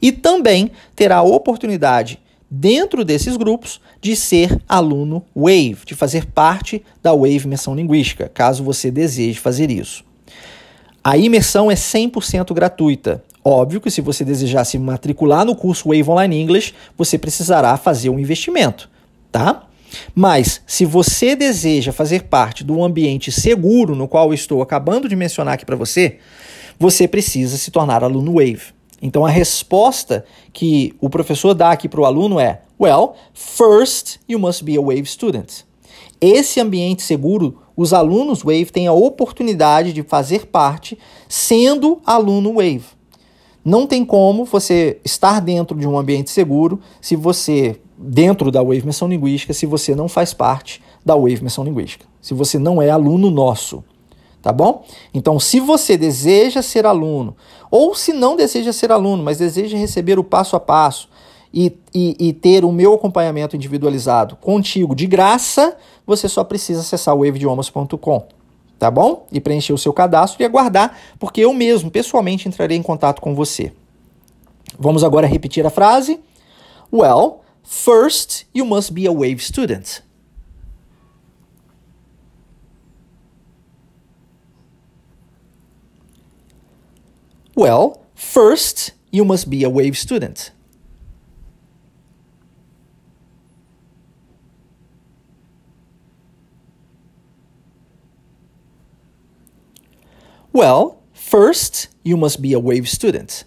E 0.00 0.12
também 0.12 0.70
terá 0.94 1.16
a 1.16 1.22
oportunidade, 1.22 2.20
dentro 2.50 3.02
desses 3.02 3.36
grupos, 3.36 3.80
de 4.00 4.14
ser 4.14 4.60
aluno 4.68 5.24
Wave, 5.34 5.78
de 5.86 5.94
fazer 5.94 6.26
parte 6.26 6.82
da 7.02 7.12
Wave 7.12 7.44
Imersão 7.44 7.74
Linguística, 7.74 8.30
caso 8.32 8.62
você 8.62 8.90
deseje 8.90 9.38
fazer 9.38 9.70
isso. 9.70 10.04
A 11.02 11.16
imersão 11.16 11.70
é 11.70 11.74
100% 11.74 12.52
gratuita. 12.52 13.24
Óbvio 13.50 13.80
que 13.80 13.90
se 13.90 14.02
você 14.02 14.26
desejar 14.26 14.62
se 14.64 14.78
matricular 14.78 15.42
no 15.42 15.56
curso 15.56 15.88
Wave 15.88 16.10
Online 16.10 16.38
English, 16.38 16.74
você 16.98 17.16
precisará 17.16 17.74
fazer 17.78 18.10
um 18.10 18.18
investimento, 18.18 18.90
tá? 19.32 19.66
Mas, 20.14 20.60
se 20.66 20.84
você 20.84 21.34
deseja 21.34 21.90
fazer 21.90 22.24
parte 22.24 22.62
do 22.62 22.84
ambiente 22.84 23.32
seguro 23.32 23.96
no 23.96 24.06
qual 24.06 24.34
estou 24.34 24.60
acabando 24.60 25.08
de 25.08 25.16
mencionar 25.16 25.54
aqui 25.54 25.64
para 25.64 25.76
você, 25.76 26.18
você 26.78 27.08
precisa 27.08 27.56
se 27.56 27.70
tornar 27.70 28.04
aluno 28.04 28.34
Wave. 28.34 28.74
Então, 29.00 29.24
a 29.24 29.30
resposta 29.30 30.26
que 30.52 30.94
o 31.00 31.08
professor 31.08 31.54
dá 31.54 31.70
aqui 31.70 31.88
para 31.88 32.02
o 32.02 32.04
aluno 32.04 32.38
é: 32.38 32.60
Well, 32.78 33.14
first 33.32 34.18
you 34.28 34.38
must 34.38 34.62
be 34.62 34.76
a 34.76 34.82
Wave 34.82 35.06
student. 35.06 35.62
Esse 36.20 36.60
ambiente 36.60 37.00
seguro, 37.00 37.62
os 37.74 37.94
alunos 37.94 38.42
Wave 38.42 38.66
têm 38.66 38.88
a 38.88 38.92
oportunidade 38.92 39.94
de 39.94 40.02
fazer 40.02 40.48
parte 40.48 40.98
sendo 41.26 42.02
aluno 42.04 42.56
Wave. 42.56 42.97
Não 43.68 43.86
tem 43.86 44.02
como 44.02 44.46
você 44.46 44.98
estar 45.04 45.42
dentro 45.42 45.76
de 45.76 45.86
um 45.86 45.98
ambiente 45.98 46.30
seguro 46.30 46.80
se 47.02 47.14
você 47.14 47.78
dentro 47.98 48.50
da 48.50 48.62
Wave 48.62 48.82
Menção 48.82 49.06
Linguística 49.06 49.52
se 49.52 49.66
você 49.66 49.94
não 49.94 50.08
faz 50.08 50.32
parte 50.32 50.80
da 51.04 51.14
Wave 51.14 51.42
Menção 51.42 51.64
Linguística, 51.64 52.06
se 52.18 52.32
você 52.32 52.58
não 52.58 52.80
é 52.80 52.88
aluno 52.88 53.30
nosso, 53.30 53.84
tá 54.40 54.50
bom? 54.52 54.86
Então, 55.12 55.38
se 55.38 55.60
você 55.60 55.98
deseja 55.98 56.62
ser 56.62 56.86
aluno, 56.86 57.36
ou 57.70 57.94
se 57.94 58.14
não 58.14 58.36
deseja 58.36 58.72
ser 58.72 58.90
aluno, 58.90 59.22
mas 59.22 59.36
deseja 59.36 59.76
receber 59.76 60.18
o 60.18 60.24
passo 60.24 60.56
a 60.56 60.60
passo 60.60 61.06
e, 61.52 61.76
e, 61.94 62.16
e 62.18 62.32
ter 62.32 62.64
o 62.64 62.72
meu 62.72 62.94
acompanhamento 62.94 63.54
individualizado 63.54 64.34
contigo 64.36 64.94
de 64.94 65.06
graça, 65.06 65.76
você 66.06 66.26
só 66.26 66.42
precisa 66.42 66.80
acessar 66.80 67.14
waveidiomas.com, 67.14 68.28
tá 68.78 68.90
bom? 68.90 69.26
E 69.32 69.40
preencher 69.40 69.72
o 69.72 69.78
seu 69.78 69.92
cadastro 69.92 70.42
e 70.42 70.44
aguardar, 70.44 70.96
porque 71.18 71.40
eu 71.40 71.52
mesmo, 71.52 71.90
pessoalmente, 71.90 72.48
entrarei 72.48 72.76
em 72.76 72.82
contato 72.82 73.20
com 73.20 73.34
você. 73.34 73.72
Vamos 74.78 75.02
agora 75.02 75.26
repetir 75.26 75.66
a 75.66 75.70
frase. 75.70 76.20
Well, 76.92 77.42
First, 77.68 78.46
you 78.54 78.64
must 78.64 78.94
be 78.94 79.04
a 79.04 79.12
WAVE 79.12 79.42
student. 79.42 80.00
Well, 87.54 88.06
first, 88.14 88.92
you 89.10 89.26
must 89.26 89.50
be 89.50 89.64
a 89.64 89.68
WAVE 89.68 89.94
student. 89.94 90.50
Well, 100.58 100.96
first, 101.12 101.88
you 102.02 102.16
must 102.16 102.42
be 102.42 102.52
a 102.52 102.58
WAVE 102.58 102.88
student. 102.88 103.44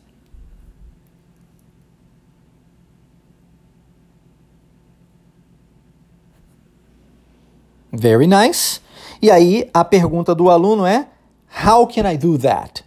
Very 7.91 8.27
nice. 8.27 8.79
E 9.21 9.29
aí 9.29 9.69
a 9.73 9.83
pergunta 9.83 10.33
do 10.33 10.49
aluno 10.49 10.85
é: 10.85 11.09
How 11.67 11.85
can 11.85 12.09
I 12.09 12.15
do 12.15 12.37
that? 12.37 12.85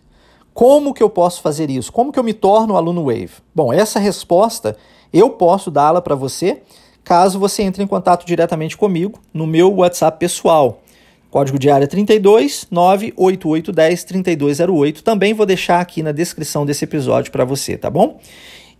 Como 0.55 0.95
que 0.95 1.03
eu 1.03 1.11
posso 1.11 1.43
fazer 1.43 1.69
isso? 1.69 1.93
Como 1.93 2.11
que 2.11 2.19
eu 2.19 2.25
me 2.25 2.33
torno 2.33 2.79
aluno 2.79 3.05
Wave? 3.05 3.43
Bom, 3.55 3.75
essa 3.75 3.99
resposta 3.99 4.75
eu 5.13 5.29
posso 5.29 5.71
dá-la 5.71 6.01
para 6.01 6.15
você 6.15 6.63
caso 7.05 7.39
você 7.39 7.63
entre 7.63 7.83
em 7.83 7.87
contato 7.87 8.25
diretamente 8.25 8.75
comigo 8.75 9.21
no 9.35 9.47
meu 9.47 9.71
WhatsApp 9.71 10.19
pessoal. 10.19 10.81
Código 11.35 11.59
de 11.59 11.69
área 11.69 11.89
32 11.89 12.69
98810 12.71 14.05
3208. 14.05 15.03
Também 15.03 15.35
vou 15.35 15.45
deixar 15.45 15.81
aqui 15.81 16.01
na 16.01 16.13
descrição 16.13 16.65
desse 16.65 16.85
episódio 16.85 17.33
para 17.33 17.45
você, 17.45 17.77
tá 17.77 17.91
bom? 17.91 18.21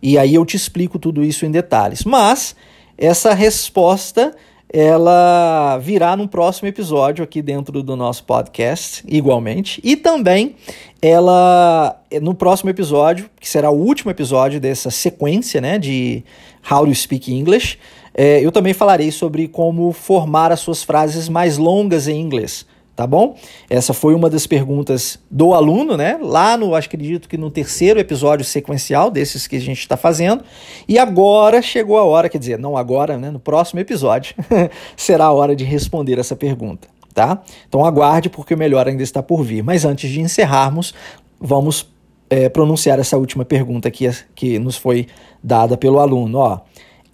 E 0.01 0.17
aí 0.17 0.35
eu 0.35 0.45
te 0.45 0.55
explico 0.55 0.97
tudo 0.97 1.21
isso 1.21 1.45
em 1.45 1.51
detalhes. 1.51 2.05
Mas 2.05 2.55
essa 2.97 3.33
resposta 3.33 4.33
ela 4.71 5.77
virá 5.79 6.15
num 6.15 6.27
próximo 6.27 6.69
episódio 6.69 7.25
aqui 7.25 7.41
dentro 7.41 7.83
do 7.83 7.93
nosso 7.97 8.23
podcast, 8.23 9.03
igualmente. 9.05 9.81
E 9.83 9.97
também 9.97 10.55
ela 11.01 12.01
no 12.21 12.33
próximo 12.33 12.69
episódio, 12.69 13.29
que 13.37 13.49
será 13.49 13.69
o 13.69 13.77
último 13.77 14.11
episódio 14.11 14.61
dessa 14.61 14.89
sequência, 14.89 15.59
né, 15.59 15.77
de 15.77 16.23
How 16.71 16.85
to 16.85 16.95
Speak 16.95 17.33
English, 17.33 17.77
é, 18.15 18.39
eu 18.39 18.51
também 18.51 18.73
falarei 18.73 19.11
sobre 19.11 19.47
como 19.47 19.91
formar 19.91 20.51
as 20.51 20.61
suas 20.61 20.83
frases 20.83 21.27
mais 21.29 21.57
longas 21.57 22.07
em 22.07 22.19
inglês 22.19 22.65
tá 22.95 23.05
bom? 23.05 23.35
Essa 23.69 23.93
foi 23.93 24.15
uma 24.15 24.29
das 24.29 24.47
perguntas 24.47 25.19
do 25.29 25.53
aluno, 25.53 25.97
né? 25.97 26.17
Lá 26.21 26.55
no, 26.55 26.73
acho 26.73 26.89
que 26.89 26.95
acredito 26.95 27.27
que 27.27 27.37
no 27.37 27.51
terceiro 27.51 27.99
episódio 27.99 28.45
sequencial 28.45 29.11
desses 29.11 29.47
que 29.47 29.57
a 29.57 29.59
gente 29.59 29.79
está 29.79 29.97
fazendo. 29.97 30.43
E 30.87 30.97
agora 30.97 31.61
chegou 31.61 31.97
a 31.97 32.03
hora, 32.03 32.29
quer 32.29 32.37
dizer, 32.37 32.57
não 32.57 32.77
agora, 32.77 33.17
né? 33.17 33.29
No 33.29 33.39
próximo 33.39 33.81
episódio 33.81 34.33
será 34.95 35.25
a 35.25 35.31
hora 35.33 35.55
de 35.55 35.65
responder 35.65 36.17
essa 36.17 36.37
pergunta, 36.37 36.87
tá? 37.13 37.41
Então 37.67 37.83
aguarde 37.83 38.29
porque 38.29 38.53
o 38.53 38.57
melhor 38.57 38.87
ainda 38.87 39.03
está 39.03 39.21
por 39.21 39.43
vir. 39.43 39.61
Mas 39.61 39.83
antes 39.83 40.09
de 40.09 40.21
encerrarmos, 40.21 40.93
vamos 41.37 41.93
é, 42.29 42.47
pronunciar 42.47 42.97
essa 42.97 43.17
última 43.17 43.43
pergunta 43.43 43.91
que, 43.91 44.09
que 44.33 44.57
nos 44.57 44.77
foi 44.77 45.07
dada 45.43 45.75
pelo 45.75 45.99
aluno, 45.99 46.37
ó. 46.37 46.59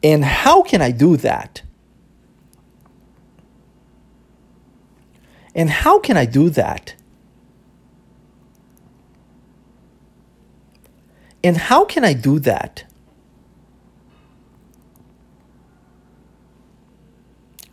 And 0.03 0.23
how 0.45 0.63
can 0.63 0.81
I 0.81 0.91
do 0.91 1.15
that? 1.17 1.63
And 5.55 5.69
how 5.85 5.99
can 5.99 6.17
I 6.17 6.25
do 6.25 6.49
that? 6.51 6.95
And 11.43 11.57
how 11.69 11.85
can 11.85 12.03
I 12.03 12.13
do 12.13 12.39
that? 12.41 12.85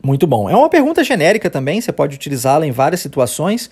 Muito 0.03 0.26
bom. 0.26 0.49
É 0.49 0.57
uma 0.57 0.70
pergunta 0.70 1.05
genérica 1.05 1.51
também, 1.51 1.81
você 1.81 1.93
pode 1.93 2.16
utilizá-la 2.16 2.66
em 2.66 2.70
várias 2.70 3.01
situações 3.01 3.70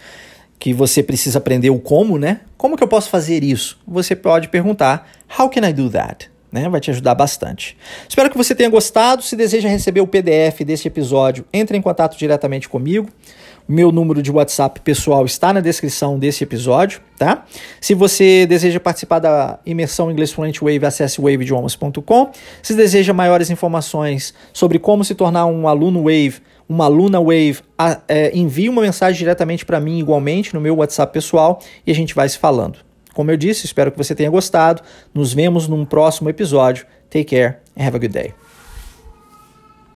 que 0.59 0.73
você 0.73 1.03
precisa 1.03 1.39
aprender 1.39 1.71
o 1.71 1.79
como, 1.79 2.19
né? 2.19 2.43
Como 2.57 2.77
que 2.77 2.83
eu 2.83 2.89
posso 2.89 3.09
fazer 3.09 3.43
isso? 3.43 3.81
Você 3.87 4.15
pode 4.15 4.49
perguntar: 4.49 5.09
How 5.39 5.49
can 5.49 5.67
I 5.67 5.73
do 5.73 5.89
that? 5.91 6.31
Né? 6.57 6.71
Vai 6.71 6.81
te 6.81 6.91
ajudar 6.91 7.15
bastante. 7.15 7.77
Espero 8.09 8.31
que 8.31 8.37
você 8.37 8.55
tenha 8.55 8.71
gostado. 8.71 9.23
Se 9.23 9.37
deseja 9.37 9.69
receber 9.69 10.01
o 10.01 10.07
PDF 10.07 10.63
deste 10.65 10.89
episódio, 10.89 11.45
entre 11.53 11.77
em 11.77 11.83
contato 11.83 12.17
diretamente 12.17 12.67
comigo. 12.67 13.11
Meu 13.69 13.93
número 13.93 14.23
de 14.23 14.31
WhatsApp 14.31 14.81
pessoal 14.81 15.27
está 15.27 15.53
na 15.53 15.61
descrição 15.61 16.19
desse 16.19 16.43
episódio, 16.45 17.01
tá? 17.19 17.45
Se 17.79 17.95
você 17.95 18.47
deseja 18.47 18.81
participar 18.81 19.19
da 19.19 19.59
imersão 19.67 20.11
Inglês 20.11 20.33
Fluent 20.33 20.61
Wave, 20.61 20.87
acesse 20.87 21.21
waveidiomas.com. 21.21 22.31
Se 22.63 22.75
deseja 22.75 23.13
maiores 23.13 23.51
informações 23.51 24.33
sobre 24.53 24.79
como 24.79 25.05
se 25.05 25.15
tornar 25.15 25.45
um 25.45 25.69
aluno 25.69 26.05
Wave, 26.05 26.37
uma 26.67 26.87
aluna 26.87 27.21
Wave, 27.21 27.59
é, 28.09 28.31
envie 28.35 28.69
uma 28.71 28.81
mensagem 28.81 29.19
diretamente 29.19 29.67
para 29.67 29.79
mim 29.79 29.99
igualmente 29.99 30.55
no 30.55 30.61
meu 30.61 30.77
WhatsApp 30.77 31.13
pessoal 31.13 31.61
e 31.87 31.91
a 31.91 31.95
gente 31.95 32.15
vai 32.15 32.29
se 32.29 32.39
falando. 32.39 32.79
Como 33.17 33.31
eu 33.31 33.37
disse, 33.39 33.65
espero 33.65 33.91
que 33.91 33.97
você 33.97 34.15
tenha 34.15 34.29
gostado. 34.29 34.83
Nos 35.15 35.33
vemos 35.33 35.67
num 35.67 35.87
próximo 35.87 36.29
episódio. 36.29 36.85
Take 37.09 37.25
care 37.35 37.57
and 37.75 37.83
have 37.83 37.97
a 37.97 37.99
good 37.99 38.13
day. 38.13 38.35